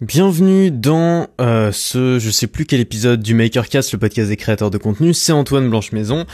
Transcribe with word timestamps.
Bienvenue 0.00 0.70
dans 0.70 1.26
euh, 1.42 1.72
ce, 1.72 2.18
je 2.18 2.30
sais 2.30 2.46
plus 2.46 2.64
quel 2.64 2.80
épisode 2.80 3.20
du 3.20 3.34
Makercast, 3.34 3.92
le 3.92 3.98
podcast 3.98 4.30
des 4.30 4.38
créateurs 4.38 4.70
de 4.70 4.78
contenu. 4.78 5.12
C'est 5.12 5.32
Antoine 5.32 5.68
Blanche 5.68 5.92
Maison 5.92 6.24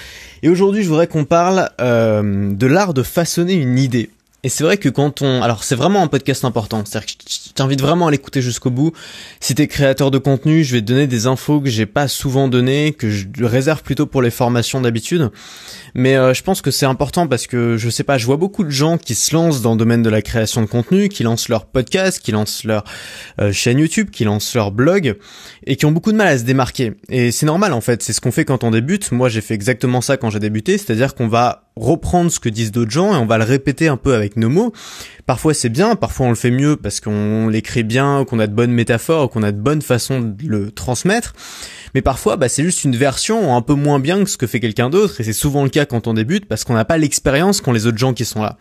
et 0.45 0.49
aujourd'hui 0.49 0.85
je 0.85 0.89
voudrais 0.89 1.08
qu'on 1.08 1.25
parle 1.25 1.71
euh, 1.81 2.55
de 2.55 2.67
l'art 2.68 2.94
de 2.94 3.02
façonner 3.02 3.55
une 3.55 3.76
idée. 3.76 4.10
Et 4.47 4.49
c'est 4.49 4.63
vrai 4.63 4.77
que 4.77 4.89
quand 4.89 5.23
on... 5.23 5.43
Alors 5.43 5.65
c'est 5.65 5.75
vraiment 5.75 6.05
un 6.05 6.07
podcast 6.07 6.45
important, 6.45 6.85
c'est-à-dire 6.85 7.07
que 7.07 7.15
je 7.29 7.53
t'invite 7.53 7.81
vraiment 7.81 8.07
à 8.07 8.12
l'écouter 8.12 8.41
jusqu'au 8.41 8.71
bout. 8.71 8.93
Si 9.41 9.57
t'es 9.57 9.67
créateur 9.67 10.12
de 10.12 10.19
contenu, 10.19 10.62
je 10.62 10.73
vais 10.77 10.83
te 10.83 10.87
donner 10.87 11.09
des 11.09 11.27
infos 11.27 11.61
que 11.61 11.69
j'ai 11.69 11.85
pas 11.85 12.07
souvent 12.07 12.47
données, 12.47 12.93
que 12.93 13.11
je 13.11 13.27
réserve 13.43 13.83
plutôt 13.83 14.07
pour 14.07 14.23
les 14.23 14.30
formations 14.30 14.80
d'habitude. 14.80 15.33
Mais 15.97 16.15
euh, 16.15 16.33
je 16.33 16.45
pense 16.45 16.62
que 16.62 16.71
c'est 16.71 16.87
important 16.87 17.27
parce 17.27 17.48
que, 17.48 17.77
je 17.77 17.91
sais 17.91 18.05
pas, 18.05 18.19
je 18.19 18.27
vois 18.27 18.37
beaucoup 18.37 18.62
de 18.62 18.71
gens 18.71 18.98
qui 18.98 19.17
se 19.17 19.35
lancent 19.35 19.62
dans 19.62 19.73
le 19.73 19.79
domaine 19.79 20.05
de 20.05 20.11
la 20.11 20.23
création 20.23 20.61
de 20.61 20.67
contenu, 20.67 21.09
qui 21.09 21.25
lancent 21.25 21.49
leur 21.49 21.67
podcast, 21.67 22.21
qui 22.21 22.31
lancent 22.31 22.63
leur 22.63 22.85
euh, 23.41 23.51
chaîne 23.51 23.81
YouTube, 23.81 24.11
qui 24.11 24.23
lancent 24.23 24.55
leur 24.55 24.71
blog, 24.71 25.17
et 25.67 25.75
qui 25.75 25.87
ont 25.87 25.92
beaucoup 25.92 26.12
de 26.12 26.19
mal 26.19 26.28
à 26.28 26.39
se 26.39 26.45
démarquer. 26.45 26.92
Et 27.09 27.33
c'est 27.33 27.47
normal 27.47 27.73
en 27.73 27.81
fait, 27.81 28.01
c'est 28.01 28.12
ce 28.12 28.20
qu'on 28.20 28.31
fait 28.31 28.45
quand 28.45 28.62
on 28.62 28.70
débute. 28.70 29.11
Moi 29.11 29.28
j'ai 29.28 29.41
fait 29.41 29.55
exactement 29.55 30.01
ça 30.01 30.17
quand 30.17 30.31
j'ai 30.31 30.39
débuté, 30.39 30.78
c'est-à-dire 30.78 31.17
qu'on 31.17 31.27
va 31.27 31.66
reprendre 31.77 32.30
ce 32.30 32.41
que 32.41 32.48
disent 32.48 32.73
d'autres 32.73 32.91
gens 32.91 33.15
et 33.15 33.16
on 33.16 33.27
va 33.27 33.39
le 33.39 33.45
répéter 33.45 33.89
un 33.89 33.97
peu 33.97 34.15
avec 34.15 34.37
nos 34.37 34.48
mots. 34.48 34.73
Parfois 35.27 35.55
c'est 35.55 35.69
bien, 35.69 35.95
parfois 35.97 36.27
on 36.27 36.30
le 36.30 36.37
fait 36.37 36.51
mieux 36.51 36.77
parce 36.77 37.01
qu'on 37.01 37.48
l'écrit 37.48 37.83
bien, 37.83 38.25
qu'on 38.25 38.39
a 38.39 38.47
de 38.47 38.55
bonnes 38.55 38.71
métaphores, 38.73 39.30
qu'on 39.30 39.43
a 39.43 39.53
de 39.53 39.61
bonnes 39.61 39.83
façons 39.83 40.20
de 40.20 40.47
le 40.47 40.70
transmettre. 40.70 41.34
Mais 41.95 42.03
parfois 42.03 42.37
bah, 42.37 42.48
c'est 42.48 42.62
juste 42.62 42.84
une 42.84 42.97
version 42.97 43.55
un 43.55 43.61
peu 43.61 43.75
moins 43.75 43.98
bien 43.98 44.25
que 44.25 44.31
ce 44.31 44.37
que 44.37 44.47
fait 44.47 44.61
quelqu'un 44.61 44.89
d'autre 44.89 45.20
et 45.20 45.25
c'est 45.25 45.33
souvent 45.33 45.65
le 45.65 45.69
cas 45.69 45.84
quand 45.84 46.07
on 46.07 46.15
débute 46.15 46.47
parce 46.47 46.65
qu'on 46.65 46.75
n'a 46.75 46.84
pas 46.84 46.97
l'expérience 46.97 47.61
qu'ont 47.61 47.73
les 47.73 47.87
autres 47.87 47.98
gens 47.98 48.15
qui 48.15 48.25
sont 48.25 48.43
là. 48.43 48.56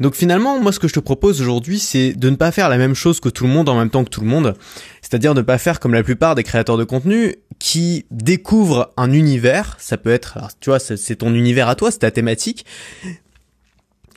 donc 0.00 0.14
finalement 0.14 0.60
moi 0.60 0.72
ce 0.72 0.78
que 0.78 0.88
je 0.88 0.94
te 0.94 1.00
propose 1.00 1.40
aujourd'hui 1.40 1.78
c'est 1.78 2.12
de 2.12 2.30
ne 2.30 2.36
pas 2.36 2.52
faire 2.52 2.68
la 2.68 2.78
même 2.78 2.94
chose 2.94 3.20
que 3.20 3.28
tout 3.28 3.44
le 3.44 3.50
monde 3.50 3.68
en 3.68 3.76
même 3.76 3.90
temps 3.90 4.04
que 4.04 4.10
tout 4.10 4.20
le 4.20 4.26
monde. 4.26 4.54
C'est-à-dire 5.00 5.34
ne 5.34 5.42
pas 5.42 5.58
faire 5.58 5.80
comme 5.80 5.92
la 5.92 6.02
plupart 6.02 6.34
des 6.34 6.42
créateurs 6.42 6.78
de 6.78 6.84
contenu 6.84 7.34
qui 7.62 8.06
découvrent 8.10 8.92
un 8.96 9.12
univers, 9.12 9.76
ça 9.78 9.96
peut 9.96 10.10
être, 10.10 10.36
tu 10.58 10.70
vois, 10.70 10.80
c'est 10.80 11.14
ton 11.14 11.32
univers 11.32 11.68
à 11.68 11.76
toi, 11.76 11.92
c'est 11.92 12.00
ta 12.00 12.10
thématique. 12.10 12.66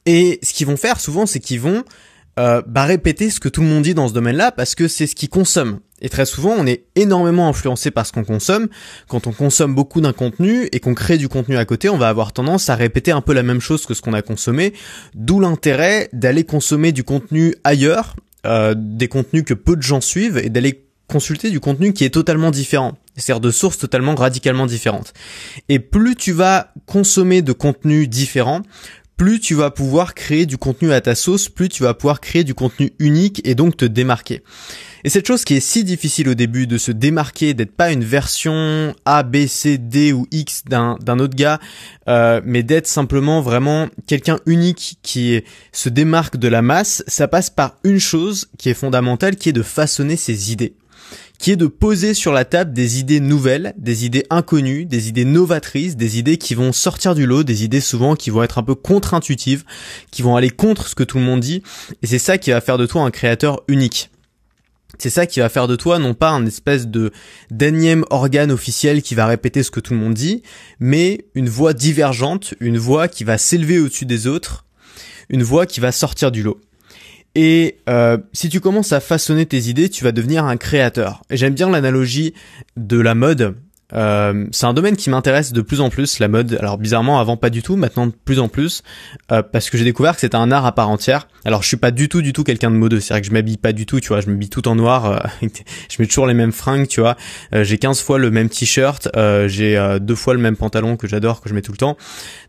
Et 0.08 0.40
ce 0.42 0.52
qu'ils 0.52 0.66
vont 0.66 0.78
faire 0.78 1.00
souvent, 1.00 1.28
c'est 1.28 1.40
qu'ils 1.40 1.62
vont 1.62 1.84
euh, 2.40 2.64
bah, 2.66 2.86
répéter 2.86 3.30
ce 3.30 3.40
que 3.40 3.48
tout 3.48 3.62
le 3.62 3.68
monde 3.68 3.84
dit 3.84 3.94
dans 3.94 4.08
ce 4.08 4.16
domaine-là 4.16 4.52
parce 4.52 4.74
que 4.74 4.88
c'est 4.88 5.06
ce 5.06 5.14
qu'ils 5.14 5.30
consomment. 5.30 5.78
Et 6.02 6.10
très 6.10 6.26
souvent, 6.26 6.56
on 6.58 6.66
est 6.66 6.86
énormément 6.96 7.48
influencé 7.48 7.92
par 7.92 8.08
ce 8.08 8.14
qu'on 8.14 8.24
consomme. 8.24 8.68
Quand 9.08 9.28
on 9.28 9.32
consomme 9.32 9.76
beaucoup 9.76 10.02
d'un 10.02 10.12
contenu 10.12 10.68
et 10.72 10.80
qu'on 10.80 10.96
crée 10.96 11.20
du 11.20 11.30
contenu 11.30 11.56
à 11.56 11.66
côté, 11.66 11.88
on 11.88 12.00
va 12.00 12.10
avoir 12.10 12.34
tendance 12.34 12.70
à 12.72 12.76
répéter 12.76 13.12
un 13.12 13.22
peu 13.22 13.34
la 13.34 13.44
même 13.44 13.62
chose 13.62 13.86
que 13.86 13.94
ce 13.94 14.02
qu'on 14.02 14.14
a 14.14 14.24
consommé. 14.24 14.74
D'où 15.14 15.40
l'intérêt 15.40 16.10
d'aller 16.14 16.46
consommer 16.46 16.92
du 16.92 17.04
contenu 17.04 17.54
ailleurs, 17.64 18.16
euh, 18.48 18.74
des 18.76 19.08
contenus 19.08 19.44
que 19.46 19.54
peu 19.54 19.76
de 19.76 19.84
gens 19.84 20.02
suivent 20.02 20.40
et 20.40 20.50
d'aller 20.50 20.85
consulter 21.08 21.52
du 21.52 21.60
contenu 21.60 21.94
qui 21.94 22.04
est 22.04 22.10
totalement 22.10 22.52
différent, 22.52 22.98
c'est-à-dire 23.16 23.42
de 23.42 23.52
sources 23.52 23.78
totalement 23.78 24.16
radicalement 24.16 24.66
différentes. 24.66 25.14
Et 25.70 25.80
plus 25.80 26.16
tu 26.16 26.32
vas 26.32 26.74
consommer 26.86 27.42
de 27.42 27.54
contenus 27.54 28.10
différents, 28.10 28.62
plus 29.18 29.40
tu 29.40 29.56
vas 29.56 29.72
pouvoir 29.72 30.14
créer 30.14 30.46
du 30.46 30.58
contenu 30.58 30.92
à 30.92 31.00
ta 31.00 31.16
sauce, 31.16 31.48
plus 31.48 31.70
tu 31.70 31.84
vas 31.84 31.94
pouvoir 31.94 32.20
créer 32.20 32.44
du 32.44 32.54
contenu 32.54 32.92
unique 33.00 33.42
et 33.46 33.56
donc 33.56 33.78
te 33.78 33.86
démarquer. 33.86 34.42
Et 35.06 35.10
cette 35.10 35.28
chose 35.28 35.46
qui 35.46 35.54
est 35.54 35.60
si 35.62 35.84
difficile 35.84 36.28
au 36.30 36.34
début 36.34 36.68
de 36.68 36.78
se 36.78 36.92
démarquer, 36.92 37.54
d'être 37.54 37.76
pas 37.76 37.92
une 37.92 38.04
version 38.04 38.94
A, 39.06 39.24
B, 39.24 39.46
C, 39.46 39.78
D 39.78 40.12
ou 40.12 40.28
X 40.32 40.64
d'un, 40.66 40.98
d'un 41.00 41.20
autre 41.20 41.36
gars, 41.36 41.60
euh, 42.10 42.42
mais 42.44 42.64
d'être 42.64 42.88
simplement 42.88 43.42
vraiment 43.42 43.88
quelqu'un 44.08 44.40
unique 44.48 44.98
qui 45.04 45.44
se 45.72 45.90
démarque 45.90 46.38
de 46.38 46.48
la 46.48 46.64
masse, 46.64 47.04
ça 47.08 47.28
passe 47.28 47.50
par 47.50 47.76
une 47.84 48.00
chose 48.00 48.48
qui 48.58 48.70
est 48.70 48.74
fondamentale, 48.74 49.36
qui 49.36 49.50
est 49.50 49.54
de 49.54 49.64
façonner 49.64 50.18
ses 50.18 50.52
idées 50.52 50.74
qui 51.38 51.52
est 51.52 51.56
de 51.56 51.68
poser 51.68 52.14
sur 52.14 52.32
la 52.32 52.46
table 52.46 52.74
des 52.74 53.00
idées 53.00 53.20
nouvelles, 53.20 53.74
des 53.78 54.06
idées 54.06 54.26
inconnues, 54.30 54.86
des 54.86 55.10
idées 55.10 55.26
novatrices, 55.26 55.96
des 55.96 56.18
idées 56.18 56.38
qui 56.38 56.56
vont 56.56 56.72
sortir 56.72 57.16
du 57.16 57.26
lot, 57.26 57.44
des 57.44 57.64
idées 57.64 57.82
souvent 57.82 58.16
qui 58.16 58.30
vont 58.30 58.44
être 58.44 58.58
un 58.58 58.64
peu 58.64 58.76
contre-intuitives, 58.76 59.64
qui 60.12 60.22
vont 60.22 60.36
aller 60.36 60.50
contre 60.50 60.88
ce 60.88 60.96
que 60.96 61.04
tout 61.04 61.18
le 61.18 61.24
monde 61.24 61.42
dit, 61.42 61.62
et 62.02 62.08
c'est 62.08 62.20
ça 62.20 62.38
qui 62.38 62.52
va 62.52 62.62
faire 62.62 62.78
de 62.78 62.86
toi 62.86 63.04
un 63.04 63.12
créateur 63.12 63.62
unique. 63.68 64.10
C'est 64.98 65.10
ça 65.10 65.26
qui 65.26 65.40
va 65.40 65.50
faire 65.50 65.68
de 65.68 65.76
toi 65.76 66.00
non 66.00 66.14
pas 66.14 66.30
un 66.30 66.46
espèce 66.46 66.88
de 66.88 67.12
d'énième 67.52 68.06
organe 68.10 68.52
officiel 68.52 69.02
qui 69.02 69.14
va 69.14 69.26
répéter 69.26 69.62
ce 69.62 69.72
que 69.72 69.80
tout 69.80 69.94
le 69.94 70.00
monde 70.00 70.14
dit, 70.14 70.42
mais 70.80 71.26
une 71.36 71.50
voix 71.50 71.74
divergente, 71.74 72.54
une 72.60 72.78
voix 72.78 73.08
qui 73.08 73.24
va 73.24 73.38
s'élever 73.38 73.80
au-dessus 73.80 74.06
des 74.06 74.28
autres, 74.28 74.66
une 75.30 75.44
voix 75.44 75.66
qui 75.66 75.80
va 75.80 75.92
sortir 75.92 76.32
du 76.32 76.44
lot. 76.44 76.62
Et 77.36 77.80
euh, 77.90 78.18
si 78.32 78.48
tu 78.48 78.62
commences 78.62 78.94
à 78.94 79.02
façonner 79.02 79.46
tes 79.46 79.68
idées, 79.68 79.90
tu 79.90 80.04
vas 80.06 80.14
devenir 80.14 80.46
un 80.46 80.56
créateur. 80.56 81.22
Et 81.30 81.38
j'aime 81.38 81.54
bien 81.54 81.70
l'analogie 81.70 82.34
de 82.78 83.00
la 83.00 83.14
mode. 83.14 83.56
Euh, 83.96 84.46
c'est 84.52 84.66
un 84.66 84.74
domaine 84.74 84.96
qui 84.96 85.10
m'intéresse 85.10 85.54
de 85.54 85.62
plus 85.62 85.82
en 85.82 85.90
plus, 85.90 86.20
la 86.20 86.28
mode. 86.28 86.58
Alors 86.60 86.78
bizarrement, 86.78 87.20
avant 87.20 87.38
pas 87.38 87.50
du 87.50 87.62
tout, 87.62 87.76
maintenant 87.76 88.08
de 88.08 88.14
plus 88.14 88.40
en 88.40 88.48
plus, 88.48 88.84
euh, 89.32 89.42
parce 89.42 89.70
que 89.70 89.78
j'ai 89.78 89.84
découvert 89.84 90.16
que 90.16 90.22
c'était 90.22 90.36
un 90.36 90.52
art 90.52 90.66
à 90.66 90.74
part 90.74 90.90
entière. 90.90 91.28
Alors 91.46 91.62
je 91.62 91.68
suis 91.68 91.78
pas 91.78 91.92
du 91.92 92.10
tout, 92.10 92.24
du 92.24 92.34
tout 92.34 92.44
quelqu'un 92.44 92.72
de 92.72 92.76
modeux. 92.76 93.00
C'est 93.00 93.14
vrai 93.14 93.22
que 93.22 93.28
je 93.28 93.32
m'habille 93.32 93.58
pas 93.58 93.72
du 93.72 93.86
tout, 93.86 94.00
tu 94.00 94.08
vois. 94.08 94.20
Je 94.20 94.28
m'habille 94.28 94.50
tout 94.50 94.68
en 94.68 94.76
noir. 94.76 95.06
Euh, 95.06 95.20
je 95.90 95.96
mets 96.00 96.08
toujours 96.08 96.26
les 96.26 96.34
mêmes 96.34 96.52
fringues, 96.52 96.88
tu 96.88 97.02
vois. 97.02 97.16
Euh, 97.54 97.64
j'ai 97.64 97.78
15 97.78 98.02
fois 98.02 98.18
le 98.18 98.32
même 98.32 98.50
t-shirt. 98.50 99.08
Euh, 99.16 99.48
j'ai 99.48 99.76
deux 100.02 100.16
fois 100.16 100.34
le 100.34 100.40
même 100.40 100.58
pantalon 100.58 100.98
que 100.98 101.08
j'adore, 101.08 101.42
que 101.42 101.50
je 101.50 101.54
mets 101.54 101.62
tout 101.62 101.72
le 101.72 101.78
temps. 101.78 101.98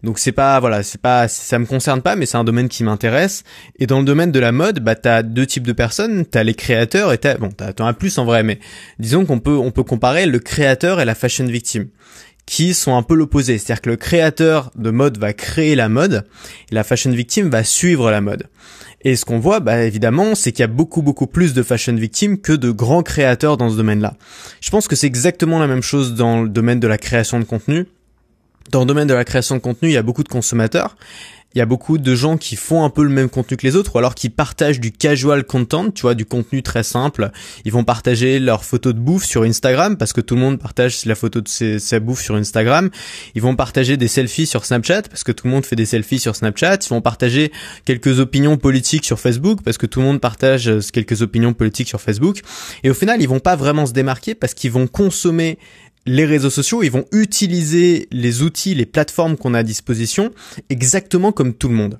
Donc 0.02 0.18
c'est 0.18 0.32
pas, 0.32 0.58
voilà, 0.60 0.82
c'est 0.82 1.00
pas, 1.00 1.28
ça 1.28 1.58
me 1.58 1.66
concerne 1.66 2.00
pas, 2.00 2.16
mais 2.16 2.24
c'est 2.24 2.38
un 2.38 2.44
domaine 2.44 2.68
qui 2.68 2.84
m'intéresse. 2.84 3.44
Et 3.78 3.86
dans 3.86 3.98
le 3.98 4.06
domaine 4.06 4.32
de 4.32 4.40
la 4.40 4.50
mode, 4.52 4.80
bah 4.80 4.94
t'as 4.94 5.22
deux 5.22 5.44
types 5.44 5.66
de 5.66 5.72
personnes. 5.72 6.24
T'as 6.24 6.42
les 6.42 6.54
créateurs 6.54 7.12
et 7.12 7.18
t'as, 7.18 7.36
bon, 7.36 7.50
t'en 7.50 7.86
as 7.86 7.92
plus 7.92 8.16
en 8.16 8.24
vrai, 8.24 8.42
mais 8.42 8.58
disons 8.98 9.26
qu'on 9.26 9.40
peut, 9.40 9.56
on 9.56 9.72
peut 9.72 9.84
comparer 9.84 10.24
le 10.24 10.38
créateur 10.38 11.00
et 11.00 11.04
la 11.04 11.14
fashion 11.14 11.35
victime 11.44 11.88
qui 12.46 12.74
sont 12.74 12.96
un 12.96 13.02
peu 13.02 13.14
l'opposé. 13.14 13.58
C'est-à-dire 13.58 13.82
que 13.82 13.90
le 13.90 13.96
créateur 13.96 14.70
de 14.76 14.90
mode 14.90 15.18
va 15.18 15.32
créer 15.32 15.74
la 15.74 15.88
mode 15.88 16.24
et 16.70 16.74
la 16.74 16.84
fashion 16.84 17.10
victime 17.10 17.50
va 17.50 17.64
suivre 17.64 18.10
la 18.10 18.20
mode. 18.20 18.44
Et 19.02 19.14
ce 19.14 19.24
qu'on 19.24 19.38
voit, 19.38 19.60
bah, 19.60 19.82
évidemment, 19.82 20.34
c'est 20.34 20.52
qu'il 20.52 20.60
y 20.60 20.64
a 20.64 20.68
beaucoup 20.68 21.02
beaucoup 21.02 21.26
plus 21.26 21.54
de 21.54 21.62
fashion 21.62 21.94
victimes 21.94 22.40
que 22.40 22.52
de 22.52 22.70
grands 22.70 23.02
créateurs 23.02 23.56
dans 23.56 23.68
ce 23.68 23.76
domaine-là. 23.76 24.14
Je 24.60 24.70
pense 24.70 24.88
que 24.88 24.96
c'est 24.96 25.06
exactement 25.06 25.58
la 25.58 25.66
même 25.66 25.82
chose 25.82 26.14
dans 26.14 26.42
le 26.42 26.48
domaine 26.48 26.80
de 26.80 26.88
la 26.88 26.98
création 26.98 27.38
de 27.38 27.44
contenu. 27.44 27.86
Dans 28.70 28.80
le 28.80 28.86
domaine 28.86 29.06
de 29.06 29.14
la 29.14 29.24
création 29.24 29.54
de 29.54 29.60
contenu, 29.60 29.90
il 29.90 29.92
y 29.92 29.96
a 29.96 30.02
beaucoup 30.02 30.24
de 30.24 30.28
consommateurs 30.28 30.96
il 31.56 31.58
y 31.58 31.62
a 31.62 31.66
beaucoup 31.66 31.96
de 31.96 32.14
gens 32.14 32.36
qui 32.36 32.54
font 32.54 32.84
un 32.84 32.90
peu 32.90 33.02
le 33.02 33.08
même 33.08 33.30
contenu 33.30 33.56
que 33.56 33.66
les 33.66 33.76
autres 33.76 33.94
ou 33.94 33.98
alors 33.98 34.14
qui 34.14 34.28
partagent 34.28 34.78
du 34.78 34.92
casual 34.92 35.42
content, 35.42 35.90
tu 35.90 36.02
vois, 36.02 36.14
du 36.14 36.26
contenu 36.26 36.62
très 36.62 36.82
simple. 36.82 37.30
Ils 37.64 37.72
vont 37.72 37.82
partager 37.82 38.38
leurs 38.38 38.62
photos 38.62 38.92
de 38.92 38.98
bouffe 38.98 39.24
sur 39.24 39.42
Instagram 39.42 39.96
parce 39.96 40.12
que 40.12 40.20
tout 40.20 40.34
le 40.34 40.42
monde 40.42 40.58
partage 40.58 41.06
la 41.06 41.14
photo 41.14 41.40
de 41.40 41.78
sa 41.78 41.98
bouffe 41.98 42.20
sur 42.20 42.34
Instagram. 42.34 42.90
Ils 43.34 43.40
vont 43.40 43.56
partager 43.56 43.96
des 43.96 44.06
selfies 44.06 44.44
sur 44.44 44.66
Snapchat 44.66 45.04
parce 45.08 45.24
que 45.24 45.32
tout 45.32 45.46
le 45.46 45.52
monde 45.54 45.64
fait 45.64 45.76
des 45.76 45.86
selfies 45.86 46.18
sur 46.18 46.36
Snapchat. 46.36 46.76
Ils 46.84 46.90
vont 46.90 47.00
partager 47.00 47.50
quelques 47.86 48.20
opinions 48.20 48.58
politiques 48.58 49.06
sur 49.06 49.18
Facebook 49.18 49.60
parce 49.64 49.78
que 49.78 49.86
tout 49.86 50.00
le 50.00 50.04
monde 50.04 50.20
partage 50.20 50.70
quelques 50.92 51.22
opinions 51.22 51.54
politiques 51.54 51.88
sur 51.88 52.02
Facebook. 52.02 52.42
Et 52.84 52.90
au 52.90 52.94
final, 52.94 53.22
ils 53.22 53.28
vont 53.30 53.40
pas 53.40 53.56
vraiment 53.56 53.86
se 53.86 53.94
démarquer 53.94 54.34
parce 54.34 54.52
qu'ils 54.52 54.72
vont 54.72 54.86
consommer 54.86 55.58
les 56.06 56.24
réseaux 56.24 56.50
sociaux, 56.50 56.82
ils 56.82 56.90
vont 56.90 57.04
utiliser 57.12 58.08
les 58.12 58.42
outils, 58.42 58.74
les 58.74 58.86
plateformes 58.86 59.36
qu'on 59.36 59.54
a 59.54 59.58
à 59.58 59.62
disposition 59.62 60.30
exactement 60.70 61.32
comme 61.32 61.52
tout 61.52 61.68
le 61.68 61.74
monde. 61.74 61.98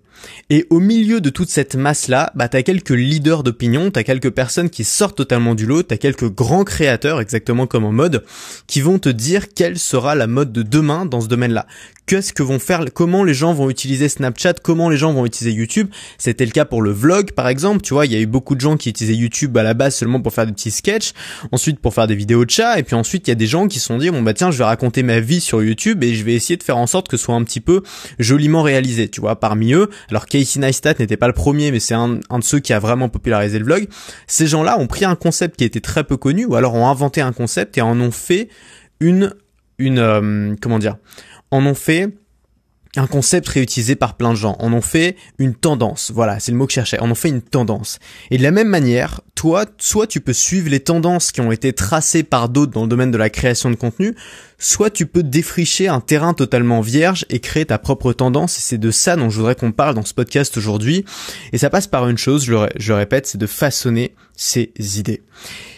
Et 0.50 0.66
au 0.70 0.80
milieu 0.80 1.20
de 1.20 1.30
toute 1.30 1.50
cette 1.50 1.74
masse-là, 1.74 2.32
bah, 2.34 2.48
t'as 2.48 2.62
quelques 2.62 2.90
leaders 2.90 3.42
d'opinion, 3.42 3.90
t'as 3.90 4.02
quelques 4.02 4.30
personnes 4.30 4.70
qui 4.70 4.84
sortent 4.84 5.16
totalement 5.16 5.54
du 5.54 5.66
lot, 5.66 5.82
t'as 5.82 5.96
quelques 5.96 6.30
grands 6.30 6.64
créateurs, 6.64 7.20
exactement 7.20 7.66
comme 7.66 7.84
en 7.84 7.92
mode, 7.92 8.24
qui 8.66 8.80
vont 8.80 8.98
te 8.98 9.08
dire 9.08 9.52
quelle 9.54 9.78
sera 9.78 10.14
la 10.14 10.26
mode 10.26 10.52
de 10.52 10.62
demain 10.62 11.06
dans 11.06 11.20
ce 11.20 11.28
domaine-là 11.28 11.66
qu'est-ce 12.06 12.32
que 12.32 12.42
vont 12.42 12.58
faire, 12.58 12.84
comment 12.94 13.24
les 13.24 13.34
gens 13.34 13.52
vont 13.52 13.68
utiliser 13.68 14.08
Snapchat, 14.08 14.54
comment 14.62 14.88
les 14.88 14.96
gens 14.96 15.12
vont 15.12 15.26
utiliser 15.26 15.54
YouTube. 15.54 15.88
C'était 16.18 16.46
le 16.46 16.52
cas 16.52 16.64
pour 16.64 16.80
le 16.80 16.92
vlog, 16.92 17.32
par 17.32 17.48
exemple. 17.48 17.82
Tu 17.82 17.94
vois, 17.94 18.06
il 18.06 18.12
y 18.12 18.16
a 18.16 18.20
eu 18.20 18.26
beaucoup 18.26 18.54
de 18.54 18.60
gens 18.60 18.76
qui 18.76 18.88
utilisaient 18.88 19.16
YouTube 19.16 19.56
à 19.58 19.62
la 19.62 19.74
base 19.74 19.96
seulement 19.96 20.20
pour 20.20 20.32
faire 20.32 20.46
des 20.46 20.52
petits 20.52 20.70
sketchs, 20.70 21.12
ensuite 21.52 21.80
pour 21.80 21.92
faire 21.94 22.06
des 22.06 22.14
vidéos 22.14 22.44
de 22.44 22.50
chat, 22.50 22.78
et 22.78 22.82
puis 22.84 22.94
ensuite 22.94 23.26
il 23.26 23.30
y 23.30 23.32
a 23.32 23.36
des 23.36 23.46
gens 23.46 23.66
qui 23.66 23.80
se 23.80 23.86
sont 23.86 23.98
dit 23.98 24.10
bon 24.10 24.22
bah 24.22 24.34
tiens, 24.34 24.50
je 24.50 24.58
vais 24.58 24.64
raconter 24.64 25.02
ma 25.02 25.20
vie 25.20 25.40
sur 25.40 25.62
YouTube 25.62 26.02
et 26.04 26.14
je 26.14 26.24
vais 26.24 26.34
essayer 26.34 26.56
de 26.56 26.62
faire 26.62 26.76
en 26.76 26.86
sorte 26.86 27.08
que 27.08 27.16
ce 27.16 27.24
soit 27.24 27.34
un 27.34 27.42
petit 27.42 27.60
peu 27.60 27.82
joliment 28.18 28.62
réalisé. 28.62 29.08
Tu 29.08 29.20
vois, 29.20 29.38
parmi 29.40 29.72
eux, 29.72 29.90
alors 30.10 30.26
Casey 30.26 30.60
Neistat 30.60 30.94
n'était 30.98 31.16
pas 31.16 31.26
le 31.26 31.32
premier, 31.32 31.70
mais 31.70 31.80
c'est 31.80 31.94
un, 31.94 32.08
de 32.08 32.42
ceux 32.42 32.60
qui 32.60 32.72
a 32.72 32.78
vraiment 32.78 33.08
popularisé 33.08 33.58
le 33.58 33.64
vlog. 33.64 33.88
Ces 34.26 34.46
gens-là 34.46 34.78
ont 34.78 34.86
pris 34.86 35.04
un 35.04 35.16
concept 35.16 35.56
qui 35.56 35.64
était 35.64 35.80
très 35.80 36.04
peu 36.04 36.16
connu, 36.16 36.44
ou 36.44 36.54
alors 36.54 36.74
ont 36.74 36.88
inventé 36.88 37.20
un 37.20 37.32
concept 37.32 37.78
et 37.78 37.82
en 37.82 38.00
ont 38.00 38.10
fait 38.10 38.48
une 39.00 39.34
une 39.78 39.98
euh, 39.98 40.54
comment 40.60 40.78
dire 40.78 40.96
en 41.50 41.64
ont 41.66 41.74
fait 41.74 42.16
un 42.96 43.06
concept 43.06 43.48
réutilisé 43.48 43.94
par 43.94 44.16
plein 44.16 44.30
de 44.30 44.36
gens. 44.36 44.56
En 44.58 44.72
ont 44.72 44.80
fait 44.80 45.16
une 45.38 45.54
tendance. 45.54 46.10
Voilà, 46.14 46.40
c'est 46.40 46.52
le 46.52 46.58
mot 46.58 46.66
que 46.66 46.72
je 46.72 46.76
cherchais. 46.76 46.98
En 46.98 47.10
ont 47.10 47.14
fait 47.14 47.28
une 47.28 47.42
tendance. 47.42 47.98
Et 48.30 48.38
de 48.38 48.42
la 48.42 48.50
même 48.50 48.68
manière, 48.68 49.20
toi, 49.36 49.66
soit 49.78 50.08
tu 50.08 50.20
peux 50.20 50.32
suivre 50.32 50.68
les 50.70 50.80
tendances 50.80 51.30
qui 51.30 51.40
ont 51.40 51.52
été 51.52 51.72
tracées 51.72 52.24
par 52.24 52.48
d'autres 52.48 52.72
dans 52.72 52.82
le 52.82 52.88
domaine 52.88 53.12
de 53.12 53.18
la 53.18 53.30
création 53.30 53.70
de 53.70 53.76
contenu, 53.76 54.16
soit 54.58 54.90
tu 54.90 55.06
peux 55.06 55.22
défricher 55.22 55.88
un 55.88 56.00
terrain 56.00 56.34
totalement 56.34 56.80
vierge 56.80 57.26
et 57.28 57.38
créer 57.38 57.66
ta 57.66 57.78
propre 57.78 58.12
tendance. 58.14 58.58
Et 58.58 58.62
c'est 58.62 58.78
de 58.78 58.90
ça 58.90 59.14
dont 59.14 59.30
je 59.30 59.36
voudrais 59.36 59.54
qu'on 59.54 59.72
parle 59.72 59.94
dans 59.94 60.04
ce 60.04 60.14
podcast 60.14 60.56
aujourd'hui. 60.56 61.04
Et 61.52 61.58
ça 61.58 61.70
passe 61.70 61.86
par 61.86 62.08
une 62.08 62.18
chose, 62.18 62.46
je 62.46 62.52
le, 62.52 62.94
répète, 62.94 63.26
c'est 63.26 63.38
de 63.38 63.46
façonner 63.46 64.14
ses 64.34 64.72
idées. 64.78 65.22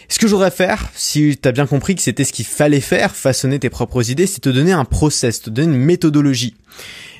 Ce 0.07 0.17
que 0.17 0.27
je 0.27 0.33
voudrais 0.33 0.51
faire, 0.51 0.89
si 0.95 1.37
tu 1.39 1.47
as 1.47 1.51
bien 1.51 1.67
compris 1.67 1.95
que 1.95 2.01
c'était 2.01 2.23
ce 2.23 2.33
qu'il 2.33 2.45
fallait 2.45 2.79
faire, 2.79 3.13
façonner 3.13 3.59
tes 3.59 3.69
propres 3.69 4.09
idées, 4.09 4.25
c'est 4.25 4.39
te 4.39 4.49
donner 4.49 4.71
un 4.71 4.85
process, 4.85 5.41
te 5.41 5.49
donner 5.49 5.75
une 5.75 5.83
méthodologie. 5.83 6.55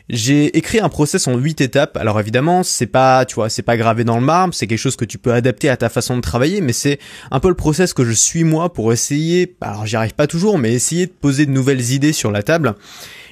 J'ai 0.10 0.58
écrit 0.58 0.80
un 0.80 0.90
process 0.90 1.28
en 1.28 1.38
huit 1.38 1.62
étapes. 1.62 1.96
Alors 1.96 2.20
évidemment, 2.20 2.64
c'est 2.64 2.88
pas, 2.88 3.26
tu 3.26 3.36
vois, 3.36 3.50
c'est 3.50 3.62
pas 3.62 3.78
gravé 3.78 4.04
dans 4.04 4.20
le 4.20 4.26
marbre, 4.26 4.56
c'est 4.56 4.66
quelque 4.66 4.80
chose 4.80 4.96
que 4.96 5.06
tu 5.06 5.20
peux 5.20 5.32
adapter 5.34 5.70
à 5.70 5.78
ta 5.78 5.88
façon 5.88 6.16
de 6.16 6.22
travailler, 6.22 6.62
mais 6.62 6.74
c'est 6.74 6.98
un 7.30 7.40
peu 7.40 7.48
le 7.48 7.54
process 7.54 7.94
que 7.94 8.04
je 8.04 8.12
suis 8.12 8.44
moi 8.44 8.74
pour 8.74 8.92
essayer, 8.92 9.56
alors 9.62 9.86
j'y 9.86 9.96
arrive 9.96 10.16
pas 10.16 10.26
toujours, 10.26 10.58
mais 10.58 10.74
essayer 10.74 11.06
de 11.06 11.12
poser 11.12 11.46
de 11.46 11.52
nouvelles 11.52 11.92
idées 11.92 12.14
sur 12.14 12.32
la 12.32 12.42
table. 12.42 12.74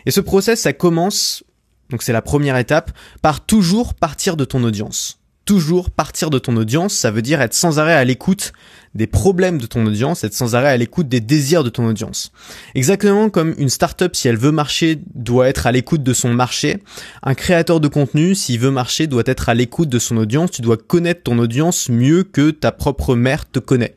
Et 0.06 0.12
ce 0.12 0.22
process, 0.22 0.62
ça 0.62 0.74
commence, 0.74 1.44
donc 1.90 2.04
c'est 2.04 2.14
la 2.14 2.22
première 2.22 2.58
étape, 2.58 2.92
par 3.24 3.44
toujours 3.44 3.96
partir 3.96 4.38
de 4.38 4.46
ton 4.46 4.64
audience 4.64 5.20
toujours 5.48 5.90
partir 5.90 6.30
de 6.30 6.38
ton 6.38 6.58
audience, 6.58 6.94
ça 6.94 7.10
veut 7.10 7.22
dire 7.24 7.42
être 7.42 7.54
sans 7.54 7.80
arrêt 7.80 7.94
à 7.94 8.04
l'écoute 8.04 8.52
des 8.98 9.08
problèmes 9.08 9.60
de 9.60 9.68
ton 9.68 9.86
audience, 9.86 10.24
être 10.24 10.34
sans 10.34 10.56
arrêt 10.56 10.70
à 10.70 10.78
l'écoute 10.78 11.08
des 11.08 11.22
désirs 11.22 11.64
de 11.64 11.70
ton 11.70 11.88
audience. 11.88 12.32
Exactement 12.76 13.30
comme 13.30 13.54
une 13.58 13.70
startup, 13.70 14.16
si 14.16 14.28
elle 14.28 14.38
veut 14.38 14.52
marcher, 14.52 15.00
doit 15.14 15.48
être 15.48 15.68
à 15.68 15.72
l'écoute 15.72 16.04
de 16.04 16.14
son 16.14 16.34
marché, 16.34 16.80
un 17.24 17.36
créateur 17.36 17.80
de 17.80 17.88
contenu, 17.88 18.34
s'il 18.34 18.60
veut 18.60 18.72
marcher, 18.72 19.06
doit 19.06 19.24
être 19.28 19.50
à 19.50 19.54
l'écoute 19.54 19.90
de 19.90 20.00
son 20.00 20.18
audience, 20.18 20.52
tu 20.52 20.64
dois 20.64 20.78
connaître 20.78 21.24
ton 21.24 21.38
audience 21.38 21.90
mieux 21.90 22.24
que 22.24 22.50
ta 22.50 22.72
propre 22.72 23.16
mère 23.16 23.50
te 23.50 23.60
connaît. 23.60 23.96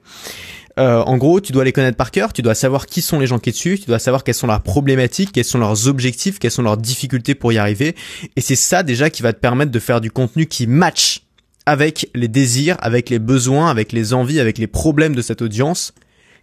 Euh, 0.79 1.03
en 1.03 1.17
gros, 1.17 1.41
tu 1.41 1.53
dois 1.53 1.65
les 1.65 1.73
connaître 1.73 1.97
par 1.97 2.11
cœur, 2.11 2.33
tu 2.33 2.43
dois 2.43 2.55
savoir 2.55 2.87
qui 2.87 3.03
sont 3.03 3.19
les 3.19 3.27
gens 3.27 3.39
qui 3.39 3.53
te 3.53 3.57
suivent, 3.57 3.81
tu 3.81 3.87
dois 3.87 3.99
savoir 3.99 4.23
quelles 4.23 4.35
sont 4.35 4.47
leurs 4.47 4.63
problématiques, 4.63 5.33
quels 5.33 5.45
sont 5.45 5.59
leurs 5.59 5.89
objectifs, 5.89 6.39
quelles 6.39 6.51
sont 6.51 6.63
leurs 6.63 6.77
difficultés 6.77 7.35
pour 7.35 7.53
y 7.53 7.59
arriver. 7.59 7.97
Et 8.37 8.41
c'est 8.41 8.57
ça 8.57 8.83
déjà 8.83 9.11
qui 9.11 9.23
va 9.23 9.33
te 9.33 9.41
permettre 9.41 9.73
de 9.73 9.79
faire 9.79 10.01
du 10.01 10.11
contenu 10.11 10.47
qui 10.47 10.67
match 10.67 11.23
avec 11.67 12.09
les 12.15 12.29
désirs, 12.29 12.77
avec 12.81 13.11
les 13.11 13.19
besoins, 13.19 13.71
avec 13.71 13.93
les 13.93 14.13
envies, 14.13 14.41
avec 14.41 14.59
les 14.59 14.67
problèmes 14.67 15.15
de 15.15 15.23
cette 15.23 15.43
audience. 15.43 15.93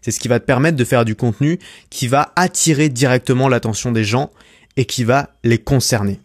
C'est 0.02 0.12
ce 0.12 0.20
qui 0.20 0.28
va 0.28 0.40
te 0.40 0.46
permettre 0.46 0.78
de 0.78 0.84
faire 0.84 1.06
du 1.06 1.16
contenu 1.16 1.60
qui 1.90 2.08
va 2.08 2.32
attirer 2.36 2.90
directement 2.90 3.50
l'attention 3.50 3.92
des 3.92 4.04
gens 4.04 4.32
et 4.78 4.86
qui 4.86 5.04
va 5.04 5.32
les 5.44 5.58
concerner. 5.58 6.20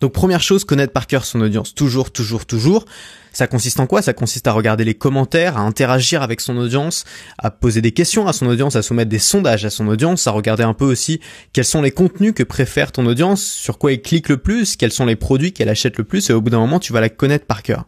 Donc 0.00 0.12
première 0.12 0.42
chose, 0.42 0.64
connaître 0.64 0.92
par 0.92 1.06
cœur 1.06 1.24
son 1.24 1.40
audience. 1.40 1.74
Toujours, 1.74 2.10
toujours, 2.12 2.46
toujours. 2.46 2.84
Ça 3.32 3.46
consiste 3.48 3.80
en 3.80 3.86
quoi? 3.86 4.00
Ça 4.00 4.12
consiste 4.12 4.46
à 4.46 4.52
regarder 4.52 4.84
les 4.84 4.94
commentaires, 4.94 5.56
à 5.56 5.62
interagir 5.62 6.22
avec 6.22 6.40
son 6.40 6.56
audience, 6.56 7.04
à 7.38 7.50
poser 7.50 7.80
des 7.80 7.90
questions 7.90 8.28
à 8.28 8.32
son 8.32 8.46
audience, 8.46 8.76
à 8.76 8.82
soumettre 8.82 9.10
des 9.10 9.18
sondages 9.18 9.64
à 9.64 9.70
son 9.70 9.88
audience, 9.88 10.26
à 10.26 10.30
regarder 10.30 10.62
un 10.62 10.74
peu 10.74 10.84
aussi 10.84 11.20
quels 11.52 11.64
sont 11.64 11.82
les 11.82 11.90
contenus 11.90 12.32
que 12.34 12.44
préfère 12.44 12.92
ton 12.92 13.06
audience, 13.06 13.42
sur 13.42 13.78
quoi 13.78 13.92
il 13.92 14.00
clique 14.02 14.28
le 14.28 14.36
plus, 14.36 14.76
quels 14.76 14.92
sont 14.92 15.06
les 15.06 15.16
produits 15.16 15.52
qu'elle 15.52 15.68
achète 15.68 15.98
le 15.98 16.04
plus, 16.04 16.30
et 16.30 16.32
au 16.32 16.40
bout 16.40 16.50
d'un 16.50 16.60
moment, 16.60 16.78
tu 16.78 16.92
vas 16.92 17.00
la 17.00 17.08
connaître 17.08 17.46
par 17.46 17.62
cœur. 17.62 17.86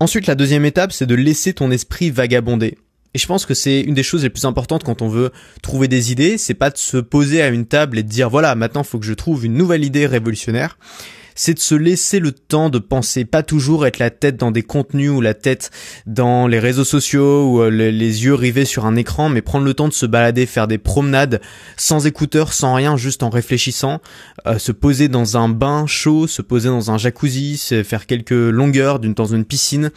Ensuite, 0.00 0.26
la 0.26 0.34
deuxième 0.34 0.64
étape, 0.64 0.92
c'est 0.92 1.06
de 1.06 1.14
laisser 1.14 1.52
ton 1.52 1.70
esprit 1.70 2.10
vagabonder. 2.10 2.78
Et 3.14 3.18
je 3.18 3.26
pense 3.26 3.46
que 3.46 3.54
c'est 3.54 3.80
une 3.80 3.94
des 3.94 4.02
choses 4.02 4.24
les 4.24 4.30
plus 4.30 4.44
importantes 4.44 4.82
quand 4.84 5.00
on 5.00 5.08
veut 5.08 5.30
trouver 5.62 5.86
des 5.88 6.10
idées, 6.10 6.36
c'est 6.36 6.54
pas 6.54 6.70
de 6.70 6.76
se 6.76 6.96
poser 6.96 7.42
à 7.42 7.48
une 7.48 7.64
table 7.64 7.98
et 7.98 8.02
de 8.02 8.08
dire 8.08 8.28
voilà, 8.28 8.54
maintenant 8.56 8.82
faut 8.82 8.98
que 8.98 9.06
je 9.06 9.14
trouve 9.14 9.44
une 9.44 9.54
nouvelle 9.54 9.84
idée 9.84 10.06
révolutionnaire 10.06 10.76
c'est 11.34 11.54
de 11.54 11.58
se 11.58 11.74
laisser 11.74 12.20
le 12.20 12.32
temps 12.32 12.70
de 12.70 12.78
penser, 12.78 13.24
pas 13.24 13.42
toujours 13.42 13.86
être 13.86 13.98
la 13.98 14.10
tête 14.10 14.36
dans 14.36 14.50
des 14.50 14.62
contenus 14.62 15.10
ou 15.10 15.20
la 15.20 15.34
tête 15.34 15.70
dans 16.06 16.46
les 16.46 16.58
réseaux 16.58 16.84
sociaux 16.84 17.48
ou 17.48 17.62
euh, 17.62 17.70
les, 17.70 18.24
yeux 18.24 18.34
rivés 18.34 18.64
sur 18.64 18.86
un 18.86 18.96
écran, 18.96 19.28
mais 19.28 19.42
prendre 19.42 19.64
le 19.64 19.74
temps 19.74 19.88
de 19.88 19.92
se 19.92 20.06
balader, 20.06 20.46
faire 20.46 20.68
des 20.68 20.78
promenades 20.78 21.40
sans 21.76 22.06
écouteurs, 22.06 22.52
sans 22.52 22.74
rien, 22.74 22.96
juste 22.96 23.22
en 23.22 23.30
réfléchissant, 23.30 24.00
euh, 24.46 24.58
se 24.58 24.72
poser 24.72 25.08
dans 25.08 25.36
un 25.36 25.48
bain 25.48 25.86
chaud, 25.86 26.26
se 26.26 26.42
poser 26.42 26.68
dans 26.68 26.90
un 26.90 26.98
jacuzzi, 26.98 27.58
faire 27.84 28.06
quelques 28.06 28.30
longueurs 28.30 28.98
d'une 28.98 29.14
dans 29.14 29.26
une 29.26 29.44
piscine, 29.44 29.90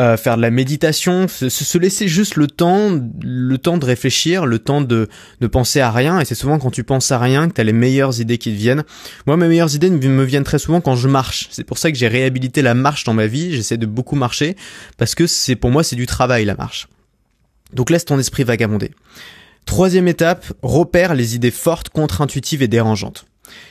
euh, 0.00 0.16
faire 0.16 0.36
de 0.36 0.42
la 0.42 0.50
méditation, 0.50 1.28
se, 1.28 1.48
se, 1.48 1.78
laisser 1.78 2.08
juste 2.08 2.36
le 2.36 2.46
temps, 2.46 2.90
le 3.22 3.58
temps 3.58 3.78
de 3.78 3.84
réfléchir, 3.84 4.46
le 4.46 4.58
temps 4.58 4.80
de 4.80 5.08
ne 5.40 5.46
penser 5.46 5.80
à 5.80 5.90
rien. 5.90 6.20
Et 6.20 6.24
c'est 6.24 6.34
souvent 6.34 6.58
quand 6.58 6.70
tu 6.70 6.84
penses 6.84 7.12
à 7.12 7.18
rien 7.18 7.48
que 7.48 7.54
tu 7.54 7.60
as 7.60 7.64
les 7.64 7.72
meilleures 7.72 8.20
idées 8.20 8.38
qui 8.38 8.52
te 8.52 8.56
viennent. 8.56 8.84
Moi, 9.26 9.36
mes 9.36 9.48
meilleures 9.48 9.74
idées 9.74 9.90
me 9.90 10.24
viennent 10.24 10.44
souvent 10.58 10.80
quand 10.80 10.96
je 10.96 11.08
marche. 11.08 11.48
C'est 11.50 11.64
pour 11.64 11.78
ça 11.78 11.90
que 11.90 11.96
j'ai 11.96 12.08
réhabilité 12.08 12.62
la 12.62 12.74
marche 12.74 13.04
dans 13.04 13.14
ma 13.14 13.26
vie. 13.26 13.54
J'essaie 13.54 13.76
de 13.76 13.86
beaucoup 13.86 14.16
marcher 14.16 14.56
parce 14.96 15.14
que 15.14 15.26
c'est 15.26 15.56
pour 15.56 15.70
moi 15.70 15.82
c'est 15.82 15.96
du 15.96 16.06
travail 16.06 16.44
la 16.44 16.54
marche. 16.54 16.88
Donc 17.72 17.90
laisse 17.90 18.04
ton 18.04 18.18
esprit 18.18 18.44
vagabonder. 18.44 18.90
Troisième 19.66 20.08
étape, 20.08 20.46
repère 20.62 21.14
les 21.14 21.34
idées 21.34 21.50
fortes, 21.50 21.90
contre-intuitives 21.90 22.62
et 22.62 22.68
dérangeantes. 22.68 23.26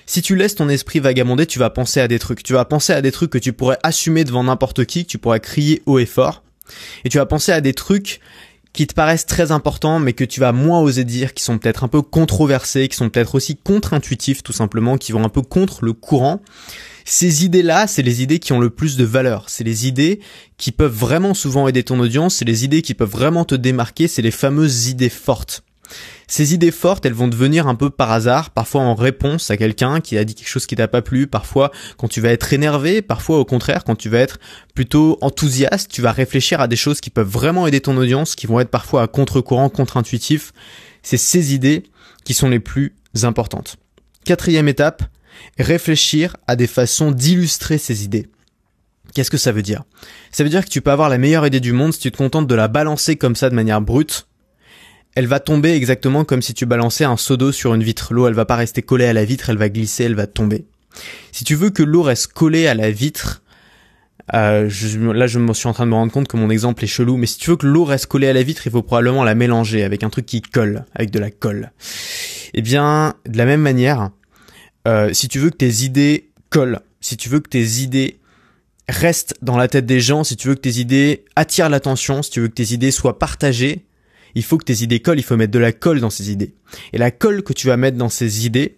Si 0.06 0.22
tu 0.22 0.36
laisses 0.36 0.56
ton 0.56 0.70
esprit 0.70 1.00
vagabonder, 1.00 1.46
tu 1.46 1.60
vas 1.60 1.70
penser 1.70 2.00
à 2.00 2.08
des 2.08 2.20
trucs. 2.20 2.44
Tu 2.44 2.54
vas 2.54 2.66
penser 2.66 2.94
à 2.94 3.02
des 3.02 3.12
trucs 3.12 3.32
que 3.32 3.38
tu 3.38 3.54
pourrais 3.54 3.80
assumer 3.84 4.24
devant 4.24 4.44
n'importe 4.44 4.86
qui, 4.86 5.06
que 5.06 5.10
tu 5.10 5.18
pourrais 5.18 5.40
crier 5.40 5.82
haut 5.86 6.00
et 6.00 6.06
fort. 6.06 6.44
Et 7.04 7.10
tu 7.10 7.18
vas 7.18 7.26
penser 7.26 7.52
à 7.52 7.62
des 7.62 7.74
trucs 7.74 8.20
qui 8.78 8.86
te 8.86 8.94
paraissent 8.94 9.26
très 9.26 9.52
importants 9.52 10.00
mais 10.00 10.14
que 10.14 10.24
tu 10.24 10.40
vas 10.40 10.52
moins 10.52 10.80
oser 10.80 11.04
dire, 11.04 11.34
qui 11.34 11.44
sont 11.44 11.58
peut-être 11.58 11.84
un 11.84 11.88
peu 11.88 12.04
controversés, 12.04 12.88
qui 12.88 12.96
sont 12.96 13.10
peut-être 13.10 13.34
aussi 13.34 13.58
contre-intuitifs 13.58 14.44
tout 14.44 14.54
simplement, 14.54 14.98
qui 14.98 15.12
vont 15.12 15.26
un 15.26 15.30
peu 15.30 15.42
contre 15.42 15.84
le 15.84 15.94
courant. 15.94 16.42
Ces 17.04 17.44
idées-là, 17.44 17.88
c'est 17.88 18.04
les 18.04 18.22
idées 18.22 18.38
qui 18.38 18.54
ont 18.54 18.60
le 18.60 18.70
plus 18.70 18.96
de 18.96 19.04
valeur. 19.04 19.50
C'est 19.50 19.64
les 19.64 19.88
idées 19.88 20.20
qui 20.58 20.72
peuvent 20.72 20.94
vraiment 20.94 21.34
souvent 21.34 21.68
aider 21.68 21.82
ton 21.82 22.00
audience. 22.00 22.36
C'est 22.36 22.46
les 22.46 22.66
idées 22.66 22.82
qui 22.84 22.94
peuvent 22.94 23.10
vraiment 23.10 23.46
te 23.46 23.56
démarquer. 23.56 24.08
C'est 24.08 24.22
les 24.22 24.30
fameuses 24.30 24.90
idées 24.90 25.10
fortes. 25.10 25.64
Ces 26.28 26.54
idées 26.54 26.72
fortes, 26.72 27.06
elles 27.06 27.14
vont 27.14 27.28
devenir 27.28 27.68
un 27.68 27.76
peu 27.76 27.90
par 27.90 28.12
hasard, 28.12 28.50
parfois 28.50 28.82
en 28.82 28.96
réponse 28.96 29.50
à 29.50 29.58
quelqu'un 29.58 30.02
qui 30.02 30.18
a 30.18 30.26
dit 30.26 30.36
quelque 30.36 30.50
chose 30.50 30.66
qui 30.66 30.76
t'a 30.76 30.88
pas 30.88 31.02
plu, 31.02 31.28
parfois 31.28 31.72
quand 31.98 32.08
tu 32.08 32.20
vas 32.20 32.30
être 32.30 32.52
énervé, 32.52 33.02
parfois 33.02 33.40
au 33.40 33.46
contraire 33.46 33.84
quand 33.84 33.96
tu 33.96 34.10
vas 34.10 34.20
être 34.20 34.38
plutôt 34.76 35.18
enthousiaste, 35.22 35.90
tu 35.92 36.02
vas 36.02 36.12
réfléchir 36.12 36.60
à 36.60 36.68
des 36.68 36.76
choses 36.76 37.00
qui 37.00 37.10
peuvent 37.10 37.28
vraiment 37.28 37.68
aider 37.68 37.80
ton 37.80 37.96
audience, 37.98 38.36
qui 38.36 38.48
vont 38.48 38.60
être 38.60 38.70
parfois 38.70 39.04
à 39.04 39.08
contre-courant, 39.08 39.70
contre-intuitif. 39.70 40.52
C'est 41.02 41.18
ces 41.18 41.54
idées 41.54 41.84
qui 42.26 42.34
sont 42.34 42.50
les 42.50 42.60
plus 42.60 42.94
importantes. 43.24 43.78
Quatrième 44.26 44.68
étape, 44.68 45.04
réfléchir 45.58 46.36
à 46.48 46.58
des 46.58 46.68
façons 46.68 47.12
d'illustrer 47.12 47.78
ces 47.78 48.04
idées. 48.04 48.28
Qu'est-ce 49.14 49.32
que 49.32 49.38
ça 49.38 49.52
veut 49.54 49.62
dire? 49.62 49.84
Ça 50.32 50.44
veut 50.44 50.50
dire 50.50 50.66
que 50.66 50.70
tu 50.70 50.82
peux 50.82 50.92
avoir 50.92 51.10
la 51.10 51.18
meilleure 51.18 51.48
idée 51.48 51.60
du 51.60 51.72
monde 51.72 51.94
si 51.94 52.00
tu 52.00 52.12
te 52.12 52.18
contentes 52.18 52.48
de 52.48 52.56
la 52.56 52.68
balancer 52.68 53.16
comme 53.16 53.36
ça 53.36 53.50
de 53.50 53.56
manière 53.56 53.82
brute, 53.82 54.28
elle 55.18 55.26
va 55.26 55.40
tomber 55.40 55.72
exactement 55.72 56.26
comme 56.26 56.44
si 56.44 56.54
tu 56.54 56.68
balançais 56.68 57.04
un 57.04 57.18
seau 57.18 57.38
d'eau 57.38 57.52
sur 57.52 57.74
une 57.74 57.82
vitre. 57.82 58.14
L'eau, 58.14 58.28
elle 58.28 58.36
va 58.36 58.46
pas 58.46 58.56
rester 58.56 58.84
collée 58.84 59.06
à 59.06 59.14
la 59.14 59.26
vitre, 59.26 59.50
elle 59.50 59.58
va 59.58 59.68
glisser, 59.68 60.04
elle 60.04 60.14
va 60.14 60.28
tomber. 60.28 60.68
Si 61.32 61.44
tu 61.44 61.56
veux 61.56 61.72
que 61.72 61.82
l'eau 61.82 62.04
reste 62.04 62.34
collée 62.34 62.68
à 62.68 62.76
la 62.76 62.92
vitre, 62.92 63.42
euh, 64.36 64.70
là 65.16 65.26
je 65.26 65.40
me 65.40 65.54
suis 65.56 65.68
en 65.68 65.74
train 65.74 65.88
de 65.88 65.90
me 65.90 65.96
rendre 65.96 66.12
compte 66.12 66.28
que 66.28 66.38
mon 66.38 66.52
exemple 66.52 66.84
est 66.84 66.88
chelou, 66.88 67.18
mais 67.18 67.26
si 67.26 67.40
tu 67.40 67.50
veux 67.50 67.56
que 67.56 67.66
l'eau 67.66 67.84
reste 67.84 68.06
collée 68.06 68.28
à 68.28 68.34
la 68.34 68.44
vitre, 68.44 68.68
il 68.68 68.72
faut 68.72 68.84
probablement 68.84 69.24
la 69.24 69.34
mélanger 69.34 69.84
avec 69.84 70.04
un 70.04 70.12
truc 70.12 70.28
qui 70.28 70.44
colle, 70.44 70.86
avec 70.94 71.10
de 71.10 71.18
la 71.18 71.32
colle. 71.32 71.72
Eh 72.54 72.62
bien, 72.62 73.16
de 73.28 73.40
la 73.40 73.46
même 73.46 73.62
manière, 73.62 74.12
euh, 74.88 75.12
si 75.14 75.30
tu 75.30 75.40
veux 75.40 75.50
que 75.50 75.58
tes 75.58 75.84
idées 75.84 76.30
collent, 76.52 76.82
si 77.02 77.18
tu 77.18 77.28
veux 77.28 77.40
que 77.40 77.50
tes 77.50 77.80
idées 77.82 78.20
restent 78.88 79.34
dans 79.42 79.58
la 79.58 79.68
tête 79.68 79.88
des 79.88 80.00
gens, 80.00 80.24
si 80.24 80.36
tu 80.36 80.48
veux 80.48 80.54
que 80.54 80.62
tes 80.62 80.78
idées 80.78 81.26
attirent 81.36 81.70
l'attention, 81.70 82.22
si 82.22 82.30
tu 82.30 82.40
veux 82.40 82.50
que 82.50 82.54
tes 82.54 82.72
idées 82.72 82.92
soient 82.92 83.18
partagées, 83.18 83.87
il 84.36 84.44
faut 84.44 84.58
que 84.58 84.66
tes 84.66 84.84
idées 84.84 85.00
collent, 85.00 85.20
il 85.20 85.24
faut 85.24 85.38
mettre 85.38 85.52
de 85.52 85.60
la 85.60 85.72
colle 85.72 86.00
dans 86.00 86.10
ces 86.10 86.32
idées. 86.32 86.56
Et 86.94 86.98
la 86.98 87.12
colle 87.12 87.44
que 87.44 87.54
tu 87.54 87.68
vas 87.68 87.78
mettre 87.78 87.98
dans 87.98 88.10
ces 88.10 88.46
idées, 88.46 88.76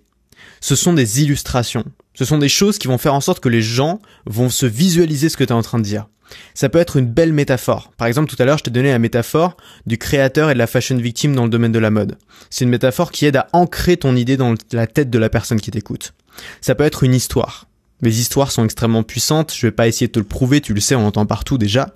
ce 0.62 0.76
sont 0.76 0.94
des 0.94 1.22
illustrations. 1.22 1.86
Ce 2.14 2.26
sont 2.26 2.38
des 2.38 2.50
choses 2.50 2.78
qui 2.78 2.88
vont 2.88 2.98
faire 2.98 3.14
en 3.14 3.22
sorte 3.22 3.40
que 3.40 3.50
les 3.50 3.62
gens 3.62 4.02
vont 4.26 4.50
se 4.50 4.66
visualiser 4.66 5.30
ce 5.30 5.38
que 5.38 5.44
tu 5.44 5.50
es 5.50 5.56
en 5.56 5.62
train 5.62 5.80
de 5.80 5.84
dire. 5.84 6.08
Ça 6.54 6.70
peut 6.70 6.80
être 6.80 6.98
une 6.98 7.08
belle 7.08 7.34
métaphore. 7.34 7.92
Par 7.98 8.08
exemple, 8.08 8.30
tout 8.30 8.42
à 8.42 8.46
l'heure, 8.46 8.58
je 8.58 8.64
t'ai 8.64 8.72
donné 8.72 8.90
la 8.90 9.00
métaphore 9.00 9.58
du 9.86 9.98
créateur 9.98 10.50
et 10.50 10.54
de 10.54 10.60
la 10.60 10.68
fashion 10.68 10.98
victime 10.98 11.36
dans 11.36 11.44
le 11.44 11.50
domaine 11.50 11.72
de 11.72 11.80
la 11.80 11.90
mode. 11.90 12.18
C'est 12.50 12.66
une 12.66 12.72
métaphore 12.72 13.12
qui 13.12 13.26
aide 13.26 13.38
à 13.38 13.48
ancrer 13.54 13.98
ton 13.98 14.16
idée 14.16 14.38
dans 14.38 14.54
la 14.72 14.88
tête 14.88 15.10
de 15.10 15.20
la 15.20 15.30
personne 15.30 15.60
qui 15.60 15.72
t'écoute. 15.72 16.14
Ça 16.62 16.76
peut 16.76 16.84
être 16.84 17.04
une 17.04 17.16
histoire. 17.16 17.68
Les 18.02 18.20
histoires 18.22 18.52
sont 18.52 18.64
extrêmement 18.64 19.04
puissantes, 19.04 19.54
je 19.54 19.68
vais 19.68 19.72
pas 19.72 19.88
essayer 19.88 20.08
de 20.08 20.14
te 20.14 20.20
le 20.20 20.26
prouver, 20.26 20.62
tu 20.62 20.74
le 20.74 20.80
sais, 20.80 20.96
on 20.96 21.02
l'entend 21.02 21.26
partout 21.26 21.58
déjà. 21.58 21.96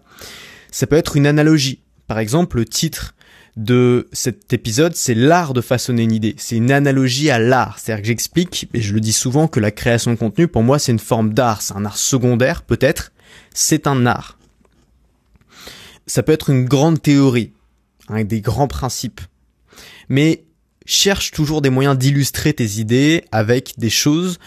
Ça 0.72 0.88
peut 0.88 0.98
être 0.98 1.16
une 1.16 1.28
analogie. 1.28 1.82
Par 2.08 2.20
exemple, 2.20 2.58
le 2.58 2.66
titre 2.66 3.16
de 3.56 4.08
cet 4.12 4.52
épisode, 4.52 4.96
c'est 4.96 5.14
l'art 5.14 5.54
de 5.54 5.62
façonner 5.62 6.04
une 6.04 6.12
idée. 6.12 6.36
C'est 6.38 6.56
une 6.56 6.72
analogie 6.72 7.30
à 7.30 7.40
l'art. 7.40 7.78
C'est-à-dire 7.78 8.02
que 8.02 8.08
j'explique, 8.08 8.68
et 8.74 8.82
je 8.82 8.94
le 8.94 9.00
dis 9.00 9.14
souvent, 9.14 9.48
que 9.48 9.60
la 9.60 9.72
création 9.72 10.12
de 10.12 10.18
contenu, 10.18 10.48
pour 10.48 10.64
moi, 10.64 10.80
c'est 10.80 10.92
une 10.92 11.00
forme 11.00 11.34
d'art. 11.34 11.62
C'est 11.62 11.76
un 11.76 11.86
art 11.86 11.98
secondaire, 11.98 12.64
peut-être. 12.64 13.12
C'est 13.54 13.86
un 13.86 14.06
art. 14.06 14.38
Ça 16.08 16.24
peut 16.24 16.32
être 16.32 16.50
une 16.50 16.66
grande 16.66 17.02
théorie, 17.02 17.54
avec 18.10 18.28
des 18.28 18.42
grands 18.42 18.68
principes. 18.68 19.22
Mais 20.10 20.44
cherche 20.86 21.32
toujours 21.32 21.62
des 21.62 21.70
moyens 21.70 21.98
d'illustrer 21.98 22.54
tes 22.54 22.80
idées 22.80 23.24
avec 23.32 23.74
des 23.78 23.90
choses 23.90 24.40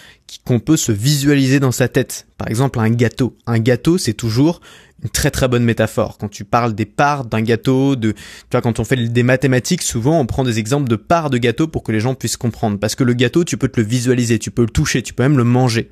qu'on 0.45 0.61
peut 0.61 0.77
se 0.77 0.93
visualiser 0.93 1.61
dans 1.61 1.73
sa 1.73 1.89
tête. 1.89 2.27
Par 2.39 2.49
exemple, 2.49 2.79
un 2.79 2.91
gâteau. 2.91 3.37
Un 3.47 3.59
gâteau, 3.59 3.99
c'est 3.99 4.15
toujours 4.15 4.61
une 5.03 5.11
très 5.11 5.31
très 5.31 5.49
bonne 5.49 5.65
métaphore. 5.65 6.19
Quand 6.19 6.29
tu 6.29 6.45
parles 6.45 6.75
des 6.75 6.87
parts 6.87 7.25
d'un 7.25 7.43
gâteau, 7.43 7.97
de, 7.97 8.13
tu 8.13 8.19
vois, 8.53 8.61
quand 8.61 8.81
on 8.81 8.85
fait 8.85 8.97
des 8.97 9.23
mathématiques, 9.23 9.83
souvent 9.83 10.21
on 10.21 10.27
prend 10.27 10.45
des 10.45 10.59
exemples 10.59 10.89
de 10.89 10.97
parts 10.97 11.31
de 11.31 11.39
gâteau 11.39 11.69
pour 11.69 11.83
que 11.83 11.93
les 11.93 12.01
gens 12.01 12.15
puissent 12.15 12.37
comprendre. 12.37 12.79
Parce 12.79 12.95
que 12.95 13.05
le 13.05 13.15
gâteau, 13.15 13.45
tu 13.45 13.57
peux 13.57 13.69
te 13.69 13.81
le 13.81 13.87
visualiser, 13.87 14.39
tu 14.39 14.51
peux 14.51 14.63
le 14.63 14.71
toucher, 14.71 15.03
tu 15.03 15.15
peux 15.15 15.23
même 15.23 15.39
le 15.39 15.45
manger. 15.45 15.91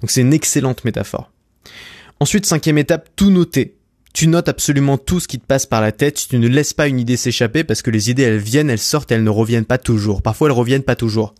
Donc 0.00 0.10
c'est 0.10 0.22
une 0.22 0.32
excellente 0.32 0.84
métaphore. 0.84 1.30
Ensuite, 2.20 2.46
cinquième 2.46 2.78
étape, 2.78 3.08
tout 3.14 3.30
noter. 3.30 3.77
Tu 4.12 4.26
notes 4.26 4.48
absolument 4.48 4.98
tout 4.98 5.20
ce 5.20 5.28
qui 5.28 5.38
te 5.38 5.46
passe 5.46 5.66
par 5.66 5.80
la 5.80 5.92
tête, 5.92 6.26
tu 6.28 6.38
ne 6.38 6.48
laisses 6.48 6.74
pas 6.74 6.88
une 6.88 6.98
idée 6.98 7.16
s'échapper 7.16 7.64
parce 7.64 7.82
que 7.82 7.90
les 7.90 8.10
idées 8.10 8.22
elles 8.22 8.38
viennent, 8.38 8.70
elles 8.70 8.78
sortent, 8.78 9.12
elles 9.12 9.24
ne 9.24 9.30
reviennent 9.30 9.64
pas 9.64 9.78
toujours. 9.78 10.22
Parfois 10.22 10.48
elles 10.48 10.54
reviennent 10.54 10.82
pas 10.82 10.96
toujours. 10.96 11.34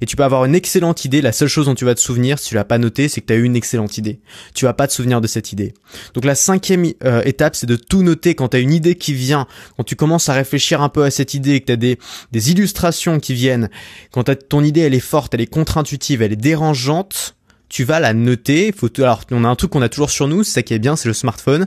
Et 0.00 0.06
tu 0.06 0.16
peux 0.16 0.24
avoir 0.24 0.44
une 0.44 0.54
excellente 0.54 1.04
idée, 1.04 1.20
la 1.20 1.32
seule 1.32 1.48
chose 1.48 1.66
dont 1.66 1.74
tu 1.74 1.84
vas 1.84 1.94
te 1.94 2.00
souvenir, 2.00 2.38
si 2.38 2.48
tu 2.48 2.54
l'as 2.54 2.64
pas 2.64 2.78
noté, 2.78 3.08
c'est 3.08 3.20
que 3.20 3.26
tu 3.26 3.32
as 3.32 3.36
eu 3.36 3.44
une 3.44 3.56
excellente 3.56 3.98
idée. 3.98 4.20
Tu 4.54 4.64
vas 4.64 4.72
pas 4.72 4.86
te 4.86 4.92
souvenir 4.92 5.20
de 5.20 5.26
cette 5.26 5.52
idée. 5.52 5.74
Donc 6.14 6.24
la 6.24 6.34
cinquième 6.34 6.86
euh, 7.04 7.22
étape, 7.24 7.56
c'est 7.56 7.66
de 7.66 7.76
tout 7.76 8.02
noter 8.02 8.34
quand 8.34 8.48
tu 8.48 8.56
as 8.56 8.60
une 8.60 8.72
idée 8.72 8.94
qui 8.94 9.14
vient, 9.14 9.46
quand 9.76 9.84
tu 9.84 9.96
commences 9.96 10.28
à 10.28 10.34
réfléchir 10.34 10.82
un 10.82 10.88
peu 10.88 11.04
à 11.04 11.10
cette 11.10 11.34
idée, 11.34 11.60
que 11.60 11.66
tu 11.66 11.72
as 11.72 11.76
des, 11.76 11.98
des 12.32 12.50
illustrations 12.50 13.20
qui 13.20 13.34
viennent, 13.34 13.68
quand 14.10 14.34
ton 14.48 14.64
idée 14.64 14.80
elle 14.80 14.94
est 14.94 15.00
forte, 15.00 15.34
elle 15.34 15.40
est 15.40 15.46
contre-intuitive, 15.46 16.22
elle 16.22 16.32
est 16.32 16.36
dérangeante, 16.36 17.36
tu 17.68 17.84
vas 17.84 18.00
la 18.00 18.14
noter. 18.14 18.72
Faut 18.72 18.88
alors 18.98 19.24
on 19.30 19.44
a 19.44 19.48
un 19.48 19.56
truc 19.56 19.70
qu'on 19.70 19.82
a 19.82 19.88
toujours 19.88 20.10
sur 20.10 20.28
nous, 20.28 20.42
c'est 20.42 20.52
ça 20.52 20.62
qui 20.62 20.74
est 20.74 20.78
bien, 20.78 20.96
c'est 20.96 21.08
le 21.08 21.14
smartphone. 21.14 21.66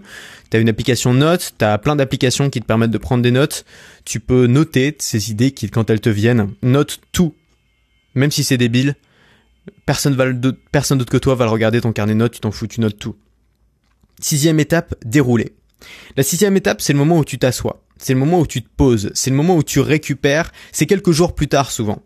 Tu 0.50 0.58
as 0.58 0.60
une 0.60 0.70
application 0.70 1.14
notes, 1.14 1.54
tu 1.58 1.66
as 1.66 1.78
plein 1.78 1.96
d'applications 1.96 2.50
qui 2.50 2.62
te 2.62 2.66
permettent 2.66 2.92
de 2.92 2.98
prendre 2.98 3.24
des 3.24 3.32
notes. 3.32 3.66
Tu 4.06 4.20
peux 4.20 4.48
noter 4.48 4.96
ces 5.00 5.32
idées 5.32 5.52
qui 5.52 5.70
quand 5.70 5.90
elles 5.90 6.02
te 6.02 6.10
viennent, 6.10 6.54
note 6.64 7.00
tout. 7.12 7.36
Même 8.16 8.32
si 8.32 8.44
c'est 8.44 8.58
débile, 8.58 8.96
personne 9.86 10.18
personne 10.72 10.98
d'autre 10.98 11.12
que 11.12 11.18
toi 11.18 11.36
va 11.36 11.46
le 11.46 11.52
regarder 11.52 11.82
ton 11.82 11.94
carnet 11.94 12.14
de 12.14 12.20
notes, 12.20 12.34
tu 12.34 12.40
t'en 12.42 12.52
fous, 12.52 12.68
tu 12.68 12.82
notes 12.82 12.98
tout. 12.98 13.16
Sixième 14.20 14.60
étape, 14.60 14.96
dérouler. 15.06 15.54
La 16.18 16.24
sixième 16.24 16.58
étape, 16.58 16.82
c'est 16.82 16.94
le 16.94 17.00
moment 17.00 17.18
où 17.18 17.26
tu 17.26 17.40
t'assois 17.40 17.82
c'est 18.02 18.14
le 18.14 18.20
moment 18.20 18.40
où 18.40 18.48
tu 18.48 18.62
te 18.62 18.70
poses, 18.76 19.12
c'est 19.14 19.30
le 19.30 19.36
moment 19.36 19.56
où 19.56 19.64
tu 19.64 19.80
récupères, 19.80 20.52
c'est 20.72 20.88
quelques 20.88 21.12
jours 21.12 21.36
plus 21.36 21.48
tard 21.48 21.72
souvent. 21.72 22.02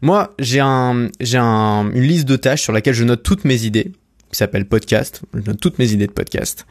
Moi, 0.00 0.32
j'ai 0.38 0.60
un, 0.60 1.08
j'ai 1.20 1.38
un, 1.38 1.90
une 1.92 2.04
liste 2.04 2.26
de 2.26 2.36
tâches 2.36 2.62
sur 2.62 2.72
laquelle 2.72 2.94
je 2.94 3.04
note 3.04 3.22
toutes 3.22 3.44
mes 3.44 3.64
idées, 3.64 3.92
qui 4.30 4.36
s'appelle 4.36 4.66
podcast, 4.66 5.22
je 5.34 5.40
note 5.40 5.60
toutes 5.60 5.78
mes 5.78 5.92
idées 5.92 6.06
de 6.06 6.12
podcast. 6.12 6.66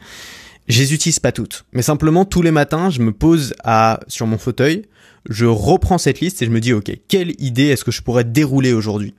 Je 0.68 0.80
les 0.80 0.94
utilise 0.94 1.18
pas 1.18 1.32
toutes, 1.32 1.66
mais 1.72 1.82
simplement 1.82 2.24
tous 2.24 2.42
les 2.42 2.52
matins, 2.52 2.90
je 2.90 3.02
me 3.02 3.12
pose 3.12 3.54
à, 3.64 4.00
sur 4.08 4.26
mon 4.26 4.38
fauteuil, 4.38 4.86
je 5.28 5.44
reprends 5.44 5.98
cette 5.98 6.20
liste 6.20 6.40
et 6.40 6.46
je 6.46 6.50
me 6.50 6.60
dis, 6.60 6.72
ok, 6.72 6.90
quelle 7.06 7.34
idée 7.38 7.66
est-ce 7.66 7.84
que 7.84 7.90
je 7.90 8.02
pourrais 8.02 8.24
dérouler 8.24 8.72
aujourd'hui? 8.72 9.14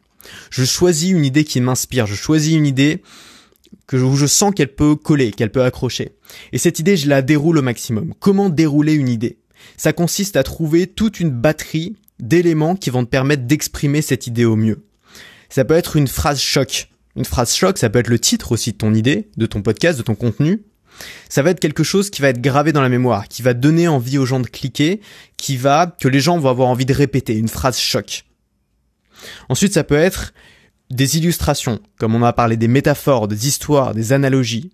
Je 0.49 0.65
choisis 0.65 1.11
une 1.11 1.25
idée 1.25 1.43
qui 1.43 1.61
m'inspire, 1.61 2.07
je 2.07 2.15
choisis 2.15 2.55
une 2.55 2.65
idée 2.65 3.03
que 3.87 3.97
où 3.97 4.15
je 4.15 4.25
sens 4.25 4.53
qu'elle 4.55 4.73
peut 4.73 4.95
coller, 4.95 5.31
qu'elle 5.31 5.51
peut 5.51 5.63
accrocher. 5.63 6.13
Et 6.53 6.57
cette 6.57 6.79
idée, 6.79 6.97
je 6.97 7.09
la 7.09 7.21
déroule 7.21 7.57
au 7.57 7.61
maximum. 7.61 8.13
Comment 8.19 8.49
dérouler 8.49 8.93
une 8.93 9.09
idée? 9.09 9.37
Ça 9.77 9.93
consiste 9.93 10.35
à 10.35 10.43
trouver 10.43 10.87
toute 10.87 11.19
une 11.19 11.31
batterie 11.31 11.95
d'éléments 12.19 12.75
qui 12.75 12.89
vont 12.89 13.03
te 13.03 13.09
permettre 13.09 13.43
d'exprimer 13.43 14.01
cette 14.01 14.27
idée 14.27 14.45
au 14.45 14.55
mieux. 14.55 14.85
Ça 15.49 15.65
peut 15.65 15.73
être 15.73 15.95
une 15.95 16.07
phrase 16.07 16.39
choc. 16.39 16.89
Une 17.15 17.25
phrase 17.25 17.53
choc, 17.53 17.77
ça 17.77 17.89
peut 17.89 17.99
être 17.99 18.07
le 18.07 18.19
titre 18.19 18.53
aussi 18.53 18.71
de 18.71 18.77
ton 18.77 18.93
idée, 18.93 19.29
de 19.35 19.45
ton 19.45 19.61
podcast, 19.61 19.97
de 19.97 20.03
ton 20.03 20.15
contenu. 20.15 20.63
Ça 21.29 21.41
va 21.41 21.49
être 21.49 21.59
quelque 21.59 21.83
chose 21.83 22.09
qui 22.09 22.21
va 22.21 22.29
être 22.29 22.41
gravé 22.41 22.71
dans 22.71 22.81
la 22.81 22.89
mémoire, 22.89 23.27
qui 23.27 23.41
va 23.41 23.53
donner 23.53 23.87
envie 23.87 24.17
aux 24.17 24.25
gens 24.25 24.39
de 24.39 24.47
cliquer, 24.47 25.01
qui 25.37 25.57
va, 25.57 25.87
que 25.99 26.07
les 26.07 26.19
gens 26.19 26.37
vont 26.37 26.49
avoir 26.49 26.69
envie 26.69 26.85
de 26.85 26.93
répéter, 26.93 27.35
une 27.35 27.47
phrase 27.47 27.79
choc. 27.79 28.25
Ensuite, 29.49 29.73
ça 29.73 29.83
peut 29.83 29.95
être 29.95 30.33
des 30.89 31.17
illustrations, 31.17 31.79
comme 31.97 32.15
on 32.15 32.23
a 32.23 32.33
parlé 32.33 32.57
des 32.57 32.67
métaphores, 32.67 33.27
des 33.27 33.47
histoires, 33.47 33.93
des 33.93 34.13
analogies. 34.13 34.71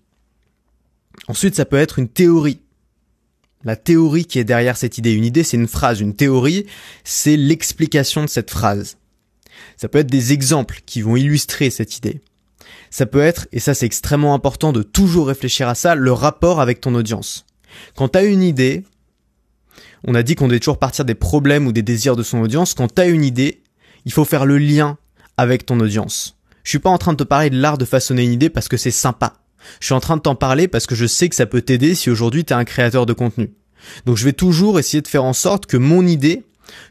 Ensuite, 1.28 1.54
ça 1.54 1.64
peut 1.64 1.76
être 1.76 1.98
une 1.98 2.08
théorie, 2.08 2.60
la 3.64 3.76
théorie 3.76 4.24
qui 4.24 4.38
est 4.38 4.44
derrière 4.44 4.76
cette 4.76 4.98
idée. 4.98 5.12
Une 5.12 5.24
idée, 5.24 5.42
c'est 5.42 5.56
une 5.56 5.68
phrase. 5.68 6.00
Une 6.00 6.14
théorie, 6.14 6.66
c'est 7.04 7.36
l'explication 7.36 8.22
de 8.22 8.28
cette 8.28 8.50
phrase. 8.50 8.96
Ça 9.76 9.88
peut 9.88 9.98
être 9.98 10.10
des 10.10 10.32
exemples 10.32 10.80
qui 10.86 11.02
vont 11.02 11.16
illustrer 11.16 11.70
cette 11.70 11.96
idée. 11.96 12.20
Ça 12.90 13.06
peut 13.06 13.20
être, 13.20 13.48
et 13.52 13.60
ça 13.60 13.74
c'est 13.74 13.86
extrêmement 13.86 14.34
important 14.34 14.72
de 14.72 14.82
toujours 14.82 15.28
réfléchir 15.28 15.68
à 15.68 15.74
ça, 15.74 15.94
le 15.94 16.12
rapport 16.12 16.60
avec 16.60 16.80
ton 16.80 16.94
audience. 16.94 17.44
Quand 17.94 18.08
tu 18.08 18.18
as 18.18 18.24
une 18.24 18.42
idée, 18.42 18.84
on 20.04 20.14
a 20.14 20.22
dit 20.22 20.34
qu'on 20.34 20.48
devait 20.48 20.60
toujours 20.60 20.78
partir 20.78 21.04
des 21.04 21.14
problèmes 21.14 21.66
ou 21.66 21.72
des 21.72 21.82
désirs 21.82 22.16
de 22.16 22.22
son 22.22 22.40
audience. 22.40 22.74
Quand 22.74 22.94
tu 22.94 23.00
as 23.00 23.06
une 23.06 23.24
idée, 23.24 23.62
il 24.04 24.12
faut 24.12 24.24
faire 24.24 24.46
le 24.46 24.58
lien 24.58 24.96
avec 25.36 25.66
ton 25.66 25.78
audience. 25.80 26.36
Je 26.64 26.70
suis 26.70 26.78
pas 26.78 26.90
en 26.90 26.98
train 26.98 27.12
de 27.12 27.18
te 27.18 27.24
parler 27.24 27.50
de 27.50 27.60
l'art 27.60 27.78
de 27.78 27.84
façonner 27.84 28.24
une 28.24 28.32
idée 28.32 28.50
parce 28.50 28.68
que 28.68 28.76
c'est 28.76 28.90
sympa. 28.90 29.34
Je 29.80 29.86
suis 29.86 29.94
en 29.94 30.00
train 30.00 30.16
de 30.16 30.22
t'en 30.22 30.34
parler 30.34 30.68
parce 30.68 30.86
que 30.86 30.94
je 30.94 31.06
sais 31.06 31.28
que 31.28 31.34
ça 31.34 31.46
peut 31.46 31.62
t'aider 31.62 31.94
si 31.94 32.10
aujourd'hui 32.10 32.44
tu 32.44 32.52
es 32.52 32.56
un 32.56 32.64
créateur 32.64 33.06
de 33.06 33.12
contenu. 33.12 33.50
Donc 34.06 34.16
je 34.16 34.24
vais 34.24 34.32
toujours 34.32 34.78
essayer 34.78 35.02
de 35.02 35.08
faire 35.08 35.24
en 35.24 35.32
sorte 35.32 35.66
que 35.66 35.76
mon 35.76 36.06
idée, 36.06 36.44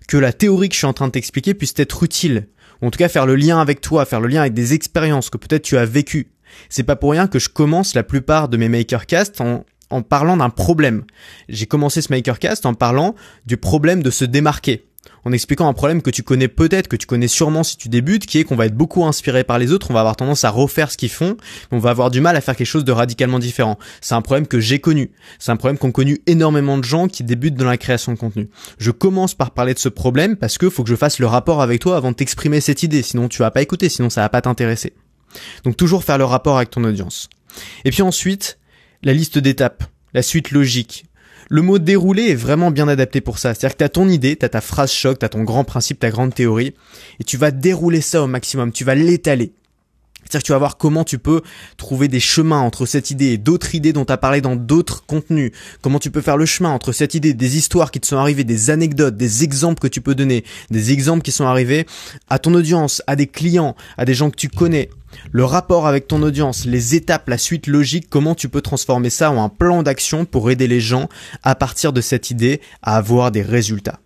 que 0.07 0.17
la 0.17 0.33
théorie 0.33 0.69
que 0.69 0.75
je 0.75 0.79
suis 0.79 0.88
en 0.88 0.93
train 0.93 1.07
de 1.07 1.12
t'expliquer 1.12 1.53
puisse 1.53 1.74
être 1.77 2.03
utile. 2.03 2.47
Ou 2.81 2.88
en 2.88 2.91
tout 2.91 2.97
cas 2.97 3.09
faire 3.09 3.25
le 3.25 3.36
lien 3.36 3.59
avec 3.59 3.81
toi, 3.81 4.05
faire 4.05 4.21
le 4.21 4.27
lien 4.27 4.41
avec 4.41 4.53
des 4.53 4.74
expériences 4.74 5.29
que 5.29 5.38
peut-être 5.38 5.63
tu 5.63 5.77
as 5.77 5.86
vécues. 5.86 6.31
C'est 6.69 6.83
pas 6.83 6.95
pour 6.95 7.12
rien 7.12 7.27
que 7.27 7.39
je 7.39 7.50
commence 7.50 7.93
la 7.93 8.03
plupart 8.03 8.50
de 8.50 8.57
mes 8.57 8.69
makercasts 8.69 9.41
en, 9.41 9.65
en 9.89 10.01
parlant 10.01 10.38
d'un 10.38 10.50
problème. 10.50 11.03
J'ai 11.50 11.65
commencé 11.65 12.01
ce 12.01 12.12
makercast 12.12 12.65
en 12.65 12.74
parlant 12.74 13.15
du 13.45 13.57
problème 13.57 14.01
de 14.01 14.12
se 14.12 14.25
démarquer 14.25 14.87
en 15.26 15.32
expliquant 15.32 15.68
un 15.68 15.74
problème 15.74 16.02
que 16.02 16.10
tu 16.10 16.24
connais 16.24 16.48
peut-être, 16.48 16.88
que 16.88 16.96
tu 16.96 17.06
connais 17.06 17.28
sûrement 17.28 17.64
si 17.64 17.78
tu 17.78 17.90
débutes, 17.90 18.26
qui 18.26 18.40
est 18.40 18.44
qu'on 18.44 18.56
va 18.56 18.66
être 18.66 18.76
beaucoup 18.76 19.06
inspiré 19.06 19.44
par 19.44 19.60
les 19.60 19.72
autres, 19.72 19.92
on 19.92 19.94
va 19.94 20.02
avoir 20.02 20.16
tendance 20.16 20.44
à 20.44 20.50
refaire 20.50 20.92
ce 20.92 20.98
qu'ils 20.98 21.10
font, 21.10 21.38
on 21.72 21.80
va 21.80 21.90
avoir 21.90 22.12
du 22.12 22.22
mal 22.22 22.36
à 22.36 22.42
faire 22.42 22.56
quelque 22.56 22.68
chose 22.68 22.86
de 22.86 22.92
radicalement 22.92 23.40
différent. 23.40 23.78
C'est 24.02 24.16
un 24.16 24.22
problème 24.22 24.48
que 24.48 24.60
j'ai 24.60 24.80
connu. 24.80 25.12
C'est 25.40 25.52
un 25.52 25.58
problème 25.58 25.78
qu'ont 25.78 25.92
connu 25.92 26.20
énormément 26.28 26.78
de 26.78 26.84
gens 26.84 27.08
qui 27.08 27.24
débutent 27.24 27.56
dans 27.56 27.66
la 27.66 27.78
création 27.78 28.14
de 28.14 28.18
contenu. 28.18 28.50
Je 28.78 28.92
commence 28.92 29.34
par 29.34 29.52
parler 29.52 29.74
de 29.74 29.80
ce 29.80 29.90
problème 29.90 30.36
parce 30.36 30.58
que 30.58 30.70
faut 30.70 30.84
que 30.84 30.90
je 30.90 30.96
fasse 30.96 31.20
le 31.20 31.28
rapport 31.28 31.62
avec 31.62 31.82
toi 31.82 31.98
avant 31.98 32.12
de 32.12 32.16
t'exprimer 32.16 32.62
cette 32.62 32.84
idée, 32.84 33.02
sinon 33.02 33.28
tu 33.28 33.40
vas 33.40 33.52
pas 33.52 33.62
écouter, 33.62 33.90
sinon 33.90 34.10
ça 34.10 34.22
va 34.22 34.30
pas 34.30 34.42
t'intéresser. 34.42 34.94
Donc 35.64 35.78
toujours 35.78 36.04
faire 36.04 36.18
le 36.18 36.26
rapport 36.26 36.58
avec 36.58 36.70
ton 36.70 36.84
audience. 36.84 37.30
Et 37.86 37.92
puis 37.92 38.02
ensuite, 38.02 38.60
la 39.04 39.14
liste 39.14 39.38
d'étapes, 39.38 39.84
la 40.14 40.22
suite 40.22 40.52
logique. 40.52 41.06
Le 41.50 41.62
mot 41.62 41.80
dérouler 41.80 42.30
est 42.30 42.36
vraiment 42.36 42.72
bien 42.72 42.88
adapté 42.88 43.22
pour 43.22 43.39
ça. 43.39 43.54
C'est-à-dire 43.54 43.75
que 43.75 43.84
t'as 43.84 43.89
ton 43.89 44.10
idée, 44.10 44.36
t'as 44.36 44.50
ta 44.50 44.62
phrase 44.62 44.92
choc, 44.92 45.20
t'as 45.20 45.30
ton 45.30 45.44
grand 45.44 45.63
principe, 45.63 46.00
ta 46.00 46.10
grande 46.10 46.34
théorie, 46.34 46.74
et 47.20 47.24
tu 47.24 47.38
vas 47.38 47.51
dérouler 47.51 48.01
ça 48.01 48.22
au 48.22 48.27
maximum, 48.27 48.72
tu 48.72 48.84
vas 48.84 48.96
l'étaler. 48.96 49.54
C'est-à-dire 50.29 50.41
que 50.41 50.46
tu 50.48 50.51
vas 50.51 50.57
voir 50.57 50.77
comment 50.77 51.03
tu 51.03 51.17
peux 51.17 51.41
trouver 51.77 52.07
des 52.07 52.19
chemins 52.19 52.60
entre 52.60 52.86
cette 52.86 53.12
idée 53.12 53.27
et 53.27 53.38
d'autres 53.38 53.75
idées 53.75 53.93
dont 53.93 54.05
tu 54.05 54.13
as 54.13 54.17
parlé 54.17 54.41
dans 54.41 54.55
d'autres 54.55 55.05
contenus. 55.05 55.51
Comment 55.81 56.00
tu 56.00 56.12
peux 56.12 56.22
faire 56.22 56.38
le 56.38 56.46
chemin 56.46 56.69
entre 56.69 56.91
cette 56.91 57.15
idée, 57.15 57.34
des 57.34 57.57
histoires 57.57 57.91
qui 57.91 58.00
te 58.00 58.07
sont 58.07 58.17
arrivées, 58.17 58.43
des 58.43 58.69
anecdotes, 58.69 59.15
des 59.15 59.43
exemples 59.43 59.79
que 59.79 59.88
tu 59.88 60.01
peux 60.01 60.15
donner, 60.15 60.43
des 60.69 60.91
exemples 60.91 61.22
qui 61.22 61.31
sont 61.31 61.46
arrivés 61.46 61.86
à 62.29 62.39
ton 62.39 62.53
audience, 62.53 63.01
à 63.07 63.15
des 63.15 63.27
clients, 63.27 63.75
à 63.98 64.05
des 64.05 64.13
gens 64.13 64.29
que 64.29 64.36
tu 64.36 64.50
connais 64.50 64.89
le 65.31 65.46
rapport 65.46 65.88
avec 65.88 66.07
ton 66.07 66.22
audience, 66.22 66.65
les 66.65 66.96
étapes, 66.96 67.29
la 67.29 67.38
suite 67.38 67.67
logique, 67.67 68.10
comment 68.10 68.36
tu 68.36 68.50
peux 68.50 68.62
transformer 68.62 69.10
ça 69.10 69.31
en 69.31 69.43
un 69.43 69.50
plan 69.50 69.84
d'action 69.84 70.25
pour 70.25 70.51
aider 70.51 70.67
les 70.67 70.81
gens 70.81 71.10
à 71.43 71.55
partir 71.55 71.93
de 71.93 72.01
cette 72.01 72.29
idée 72.29 72.62
à 72.81 72.98
avoir 72.98 73.31
des 73.31 73.41
résultats. 73.41 74.00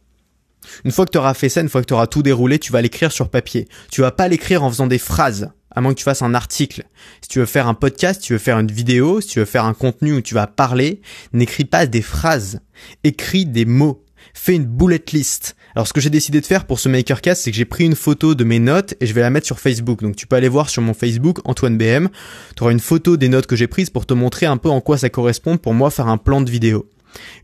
Une 0.86 0.92
fois 0.92 1.06
que 1.06 1.12
tu 1.12 1.18
auras 1.18 1.34
fait 1.34 1.50
ça, 1.50 1.62
une 1.62 1.70
fois 1.70 1.82
que 1.82 1.88
tu 1.88 1.94
auras 1.94 2.08
tout 2.08 2.24
déroulé, 2.24 2.60
tu 2.60 2.72
vas 2.72 2.82
l'écrire 2.82 3.12
sur 3.12 3.30
papier. 3.30 3.68
Tu 3.92 4.02
vas 4.02 4.12
pas 4.12 4.28
l'écrire 4.28 4.64
en 4.64 4.70
faisant 4.70 4.88
des 4.88 5.00
phrases, 5.00 5.50
à 5.72 5.82
moins 5.82 5.94
que 5.94 6.00
tu 6.00 6.04
fasses 6.04 6.22
un 6.22 6.34
article. 6.34 6.84
Si 7.22 7.30
tu 7.30 7.40
veux 7.40 7.46
faire 7.46 7.68
un 7.68 7.74
podcast, 7.74 8.22
si 8.22 8.28
tu 8.28 8.34
veux 8.34 8.40
faire 8.40 8.60
une 8.60 8.72
vidéo, 8.72 9.22
si 9.22 9.30
tu 9.30 9.40
veux 9.40 9.46
faire 9.46 9.66
un 9.66 9.74
contenu 9.74 10.14
où 10.14 10.22
tu 10.22 10.34
vas 10.34 10.48
parler, 10.48 11.02
n'écris 11.34 11.66
pas 11.66 11.86
des 11.86 12.02
phrases. 12.02 12.62
Écris 13.04 13.46
des 13.46 13.66
mots 13.66 14.04
fais 14.34 14.56
une 14.56 14.66
bullet 14.66 15.04
list. 15.12 15.56
Alors 15.76 15.88
ce 15.88 15.94
que 15.94 16.02
j'ai 16.02 16.10
décidé 16.10 16.42
de 16.42 16.46
faire 16.46 16.66
pour 16.66 16.80
ce 16.80 16.90
Makercast, 16.90 17.44
c'est 17.44 17.52
que 17.52 17.58
j'ai 17.58 17.66
pris 17.66 17.86
une 17.86 17.96
photo 17.96 18.36
de 18.36 18.44
mes 18.44 18.60
notes 18.60 18.96
et 19.00 19.06
je 19.06 19.14
vais 19.14 19.22
la 19.22 19.30
mettre 19.30 19.46
sur 19.46 19.60
Facebook. 19.60 20.02
Donc 20.02 20.16
tu 20.16 20.28
peux 20.28 20.36
aller 20.36 20.50
voir 20.50 20.70
sur 20.70 20.82
mon 20.82 20.94
Facebook, 20.94 21.40
Antoine 21.46 21.78
BM. 21.78 22.10
Tu 22.56 22.64
auras 22.64 22.72
une 22.72 22.80
photo 22.80 23.18
des 23.18 23.30
notes 23.30 23.48
que 23.48 23.56
j'ai 23.56 23.68
prises 23.68 23.90
pour 23.90 24.06
te 24.06 24.14
montrer 24.14 24.46
un 24.46 24.58
peu 24.58 24.70
en 24.70 24.82
quoi 24.82 24.98
ça 24.98 25.10
correspond 25.10 25.58
pour 25.58 25.74
moi 25.74 25.90
faire 25.92 26.08
un 26.08 26.18
plan 26.18 26.42
de 26.42 26.52
vidéo. 26.52 26.90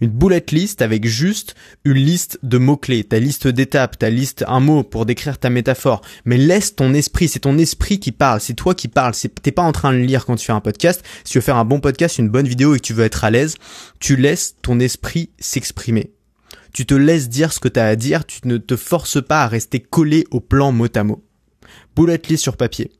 Une 0.02 0.10
bullet 0.10 0.46
list 0.52 0.82
avec 0.82 1.06
juste 1.06 1.56
une 1.84 1.98
liste 1.98 2.40
de 2.44 2.58
mots-clés, 2.58 3.04
ta 3.04 3.20
liste 3.20 3.48
d'étapes, 3.48 3.98
ta 3.98 4.10
liste 4.10 4.44
un 4.48 4.60
mot 4.60 4.84
pour 4.84 5.06
décrire 5.06 5.38
ta 5.38 5.50
métaphore. 5.50 6.02
Mais 6.26 6.38
laisse 6.38 6.76
ton 6.76 6.94
esprit, 6.94 7.28
c'est 7.28 7.40
ton 7.40 7.58
esprit 7.58 8.00
qui 8.00 8.12
parle, 8.12 8.40
c'est 8.40 8.54
toi 8.54 8.76
qui 8.76 8.88
parles. 8.88 9.14
T'es 9.42 9.52
pas 9.52 9.64
en 9.64 9.72
train 9.72 9.94
de 9.94 9.98
lire 9.98 10.26
quand 10.26 10.36
tu 10.36 10.46
fais 10.46 10.54
un 10.54 10.62
podcast. 10.62 11.04
Si 11.24 11.34
tu 11.34 11.38
veux 11.38 11.44
faire 11.44 11.58
un 11.58 11.66
bon 11.66 11.80
podcast, 11.80 12.18
une 12.18 12.30
bonne 12.30 12.48
vidéo 12.48 12.76
et 12.76 12.80
que 12.80 12.86
tu 12.86 12.94
veux 12.94 13.06
être 13.06 13.24
à 13.24 13.32
l'aise, 13.32 13.56
tu 14.00 14.16
laisses 14.16 14.56
ton 14.62 14.80
esprit 14.80 15.30
s'exprimer 15.40 16.12
tu 16.74 16.86
te 16.86 16.94
laisses 16.94 17.28
dire 17.28 17.54
ce 17.54 17.60
que 17.60 17.70
tu 17.70 17.80
as 17.80 17.88
à 17.88 17.96
dire, 17.96 18.24
tu 18.24 18.42
ne 18.44 18.58
te 18.58 18.76
forces 18.76 19.20
pas 19.20 19.42
à 19.42 19.48
rester 19.48 19.80
collé 19.80 20.28
au 20.30 20.40
plan 20.40 20.72
mot 20.72 20.86
à 20.94 21.04
mot. 21.04 21.24
Bullet 21.96 22.22
list 22.30 22.44
sur 22.44 22.56
papier. 22.56 22.92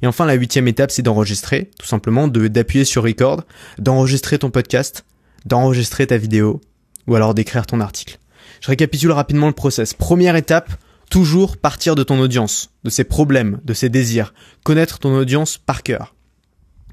Et 0.00 0.06
enfin, 0.06 0.24
la 0.24 0.32
huitième 0.32 0.66
étape, 0.66 0.90
c'est 0.90 1.02
d'enregistrer, 1.02 1.70
tout 1.78 1.86
simplement, 1.86 2.26
d'appuyer 2.28 2.86
sur 2.86 3.02
record, 3.02 3.44
d'enregistrer 3.78 4.38
ton 4.38 4.50
podcast, 4.50 5.04
d'enregistrer 5.48 6.06
ta 6.06 6.16
vidéo, 6.16 6.60
ou 7.06 7.14
alors 7.16 7.34
d'écrire 7.34 7.66
ton 7.66 7.80
article. 7.80 8.18
Je 8.60 8.68
récapitule 8.68 9.12
rapidement 9.12 9.46
le 9.46 9.52
process. 9.52 9.94
Première 9.94 10.36
étape, 10.36 10.72
Toujours 11.10 11.56
partir 11.56 11.94
de 11.94 12.02
ton 12.02 12.20
audience, 12.20 12.70
de 12.84 12.90
ses 12.90 13.04
problèmes, 13.04 13.60
de 13.64 13.72
ses 13.72 13.88
désirs, 13.88 14.34
connaître 14.62 14.98
ton 14.98 15.16
audience 15.16 15.56
par 15.56 15.82
cœur. 15.82 16.14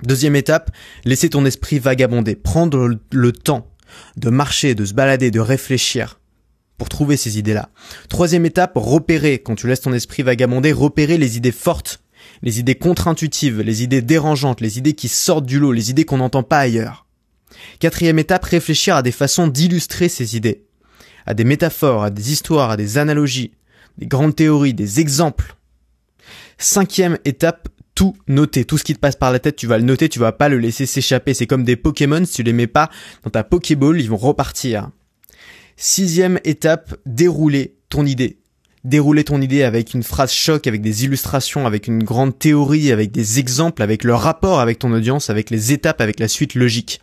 Deuxième 0.03 0.37
étape, 0.37 0.71
laisser 1.03 1.29
ton 1.29 1.45
esprit 1.45 1.79
vagabonder, 1.79 2.35
prendre 2.35 2.89
le 3.11 3.31
temps 3.33 3.67
de 4.15 4.29
marcher, 4.29 4.73
de 4.73 4.85
se 4.85 4.93
balader, 4.93 5.31
de 5.31 5.39
réfléchir 5.39 6.19
pour 6.77 6.87
trouver 6.87 7.17
ces 7.17 7.37
idées-là. 7.39 7.69
Troisième 8.07 8.45
étape, 8.45 8.73
repérer, 8.75 9.39
quand 9.39 9.55
tu 9.55 9.67
laisses 9.67 9.81
ton 9.81 9.93
esprit 9.93 10.23
vagabonder, 10.23 10.71
repérer 10.71 11.17
les 11.17 11.35
idées 11.35 11.51
fortes, 11.51 12.01
les 12.41 12.59
idées 12.59 12.75
contre-intuitives, 12.75 13.61
les 13.61 13.83
idées 13.83 14.01
dérangeantes, 14.01 14.61
les 14.61 14.77
idées 14.77 14.93
qui 14.93 15.09
sortent 15.09 15.45
du 15.45 15.59
lot, 15.59 15.73
les 15.73 15.89
idées 15.89 16.05
qu'on 16.05 16.17
n'entend 16.17 16.43
pas 16.43 16.59
ailleurs. 16.59 17.04
Quatrième 17.79 18.19
étape, 18.19 18.43
réfléchir 18.43 18.95
à 18.95 19.01
des 19.01 19.11
façons 19.11 19.47
d'illustrer 19.47 20.09
ces 20.09 20.35
idées, 20.35 20.65
à 21.25 21.33
des 21.33 21.43
métaphores, 21.43 22.03
à 22.03 22.09
des 22.09 22.31
histoires, 22.31 22.71
à 22.71 22.77
des 22.77 22.97
analogies, 22.97 23.51
des 23.97 24.07
grandes 24.07 24.35
théories, 24.35 24.73
des 24.73 24.99
exemples. 24.99 25.55
Cinquième 26.57 27.17
étape, 27.25 27.69
tout 27.95 28.15
noter. 28.27 28.65
Tout 28.65 28.77
ce 28.77 28.83
qui 28.83 28.93
te 28.93 28.99
passe 28.99 29.15
par 29.15 29.31
la 29.31 29.39
tête, 29.39 29.55
tu 29.55 29.67
vas 29.67 29.77
le 29.77 29.83
noter, 29.83 30.09
tu 30.09 30.19
vas 30.19 30.33
pas 30.33 30.49
le 30.49 30.59
laisser 30.59 30.85
s'échapper. 30.85 31.33
C'est 31.33 31.47
comme 31.47 31.63
des 31.63 31.77
Pokémon, 31.77 32.25
si 32.25 32.35
tu 32.35 32.43
les 32.43 32.53
mets 32.53 32.67
pas 32.67 32.89
dans 33.23 33.29
ta 33.29 33.43
Pokéball, 33.43 33.99
ils 33.99 34.09
vont 34.09 34.17
repartir. 34.17 34.89
Sixième 35.77 36.39
étape, 36.43 36.95
dérouler 37.05 37.75
ton 37.89 38.05
idée. 38.05 38.39
Dérouler 38.83 39.23
ton 39.23 39.41
idée 39.41 39.63
avec 39.63 39.93
une 39.93 40.03
phrase 40.03 40.31
choc, 40.31 40.67
avec 40.67 40.81
des 40.81 41.05
illustrations, 41.05 41.65
avec 41.65 41.87
une 41.87 42.03
grande 42.03 42.37
théorie, 42.37 42.91
avec 42.91 43.11
des 43.11 43.39
exemples, 43.39 43.81
avec 43.81 44.03
le 44.03 44.13
rapport 44.13 44.59
avec 44.59 44.79
ton 44.79 44.93
audience, 44.93 45.29
avec 45.29 45.49
les 45.49 45.73
étapes, 45.73 46.01
avec 46.01 46.19
la 46.19 46.27
suite 46.27 46.53
logique. 46.53 47.01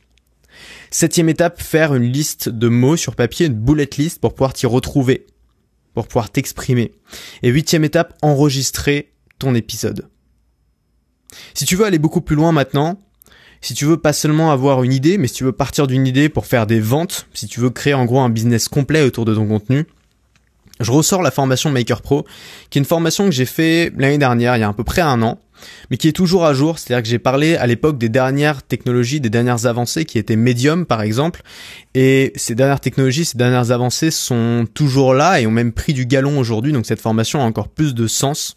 Septième 0.91 1.29
étape, 1.29 1.61
faire 1.61 1.95
une 1.95 2.11
liste 2.11 2.49
de 2.49 2.69
mots 2.69 2.97
sur 2.97 3.15
papier, 3.17 3.47
une 3.47 3.55
bullet 3.55 3.89
list 3.97 4.21
pour 4.21 4.35
pouvoir 4.35 4.53
t'y 4.53 4.67
retrouver, 4.67 5.27
pour 5.95 6.07
pouvoir 6.07 6.31
t'exprimer. 6.31 6.93
Et 7.43 7.51
huitième 7.51 7.85
étape, 7.85 8.15
enregistrer 8.23 9.13
ton 9.39 9.55
épisode. 9.55 10.09
Si 11.55 11.65
tu 11.65 11.77
veux 11.77 11.85
aller 11.85 11.99
beaucoup 11.99 12.21
plus 12.21 12.37
loin 12.37 12.53
maintenant, 12.53 13.01
si 13.61 13.75
tu 13.75 13.85
veux 13.85 13.97
pas 13.97 14.13
seulement 14.13 14.51
avoir 14.51 14.83
une 14.83 14.93
idée, 14.93 15.19
mais 15.19 15.29
si 15.29 15.35
tu 15.35 15.45
veux 15.45 15.53
partir 15.53 15.87
d'une 15.87 16.07
idée 16.07 16.29
pour 16.29 16.47
faire 16.47 16.67
des 16.67 16.81
ventes, 16.81 17.27
si 17.33 17.47
tu 17.47 17.61
veux 17.61 17.71
créer 17.71 17.95
en 17.95 18.05
gros 18.05 18.21
un 18.21 18.29
business 18.29 18.69
complet 18.69 19.03
autour 19.03 19.25
de 19.25 19.35
ton 19.35 19.47
contenu, 19.47 19.87
je 20.81 20.91
ressors 20.91 21.23
la 21.23 21.31
formation 21.31 21.71
Maker 21.71 22.03
Pro, 22.03 22.27
qui 22.71 22.79
est 22.79 22.81
une 22.81 22.87
formation 22.87 23.25
que 23.25 23.31
j'ai 23.31 23.47
fait 23.47 23.93
l'année 23.97 24.19
dernière, 24.19 24.57
il 24.57 24.61
y 24.61 24.63
a 24.65 24.69
à 24.69 24.73
peu 24.73 24.85
près 24.85 25.01
un 25.01 25.23
an, 25.23 25.39
mais 25.91 25.97
qui 25.97 26.09
est 26.09 26.13
toujours 26.13 26.45
à 26.45 26.55
jour. 26.55 26.79
C'est-à-dire 26.79 27.03
que 27.03 27.09
j'ai 27.09 27.19
parlé 27.19 27.57
à 27.57 27.67
l'époque 27.67 27.99
des 27.99 28.09
dernières 28.09 28.63
technologies, 28.63 29.21
des 29.21 29.31
dernières 29.31 29.67
avancées 29.67 30.05
qui 30.05 30.19
étaient 30.19 30.37
Medium 30.37 30.87
par 30.87 31.03
exemple, 31.03 31.43
et 31.95 32.33
ces 32.37 32.55
dernières 32.55 32.81
technologies, 32.81 33.27
ces 33.27 33.37
dernières 33.37 33.71
avancées 33.71 34.11
sont 34.11 34.67
toujours 34.73 35.13
là 35.13 35.41
et 35.41 35.47
ont 35.47 35.51
même 35.51 35.73
pris 35.73 35.93
du 35.93 36.07
galon 36.07 36.39
aujourd'hui. 36.39 36.73
Donc 36.73 36.87
cette 36.87 37.01
formation 37.01 37.43
a 37.43 37.45
encore 37.45 37.69
plus 37.69 37.95
de 37.95 38.07
sens. 38.07 38.57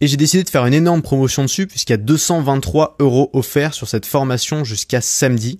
Et 0.00 0.06
j'ai 0.06 0.16
décidé 0.16 0.44
de 0.44 0.48
faire 0.48 0.64
une 0.64 0.74
énorme 0.74 1.02
promotion 1.02 1.42
dessus 1.42 1.66
puisqu'il 1.66 1.92
y 1.92 1.94
a 1.94 1.98
223 1.98 2.96
euros 3.00 3.30
offerts 3.32 3.74
sur 3.74 3.88
cette 3.88 4.06
formation 4.06 4.62
jusqu'à 4.62 5.00
samedi. 5.00 5.58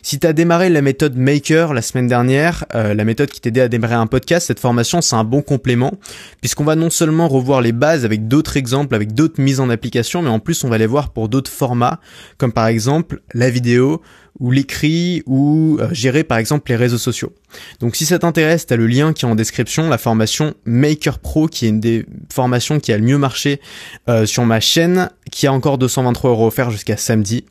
Si 0.00 0.18
tu 0.18 0.26
as 0.26 0.32
démarré 0.32 0.70
la 0.70 0.82
méthode 0.82 1.16
Maker 1.16 1.74
la 1.74 1.82
semaine 1.82 2.06
dernière, 2.06 2.64
euh, 2.74 2.94
la 2.94 3.04
méthode 3.04 3.28
qui 3.28 3.40
t'aidait 3.40 3.62
à 3.62 3.68
démarrer 3.68 3.96
un 3.96 4.06
podcast, 4.06 4.46
cette 4.46 4.60
formation 4.60 5.02
c'est 5.02 5.16
un 5.16 5.24
bon 5.24 5.42
complément 5.42 5.92
puisqu'on 6.40 6.64
va 6.64 6.76
non 6.76 6.90
seulement 6.90 7.28
revoir 7.28 7.60
les 7.60 7.72
bases 7.72 8.04
avec 8.04 8.28
d'autres 8.28 8.56
exemples, 8.56 8.94
avec 8.94 9.12
d'autres 9.14 9.42
mises 9.42 9.58
en 9.58 9.68
application, 9.68 10.22
mais 10.22 10.30
en 10.30 10.38
plus 10.38 10.62
on 10.64 10.68
va 10.68 10.78
les 10.78 10.86
voir 10.86 11.10
pour 11.10 11.28
d'autres 11.28 11.50
formats 11.50 11.98
comme 12.38 12.52
par 12.52 12.68
exemple 12.68 13.20
la 13.34 13.50
vidéo 13.50 14.00
ou 14.40 14.50
l'écrit 14.50 15.22
ou 15.26 15.78
euh, 15.80 15.88
gérer 15.92 16.24
par 16.24 16.38
exemple 16.38 16.70
les 16.70 16.76
réseaux 16.76 16.98
sociaux. 16.98 17.32
Donc 17.80 17.96
si 17.96 18.04
ça 18.04 18.18
t'intéresse, 18.18 18.66
tu 18.66 18.74
as 18.74 18.76
le 18.76 18.86
lien 18.86 19.12
qui 19.12 19.24
est 19.24 19.28
en 19.28 19.34
description, 19.34 19.88
la 19.88 19.98
formation 19.98 20.54
Maker 20.64 21.18
Pro 21.18 21.46
qui 21.46 21.66
est 21.66 21.68
une 21.68 21.80
des 21.80 22.06
formations 22.32 22.80
qui 22.80 22.92
a 22.92 22.98
le 22.98 23.04
mieux 23.04 23.18
marché 23.18 23.60
euh, 24.08 24.26
sur 24.26 24.44
ma 24.44 24.60
chaîne, 24.60 25.10
qui 25.30 25.46
a 25.46 25.52
encore 25.52 25.78
223 25.78 26.30
euros 26.30 26.46
offerts 26.46 26.70
jusqu'à 26.70 26.96
samedi. 26.96 27.44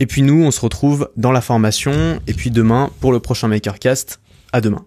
Et 0.00 0.06
puis 0.06 0.22
nous, 0.22 0.42
on 0.42 0.50
se 0.50 0.60
retrouve 0.60 1.10
dans 1.16 1.32
la 1.32 1.40
formation. 1.40 2.20
Et 2.26 2.34
puis 2.34 2.50
demain 2.50 2.90
pour 3.00 3.12
le 3.12 3.20
prochain 3.20 3.48
Makercast. 3.48 4.20
À 4.52 4.60
demain. 4.60 4.84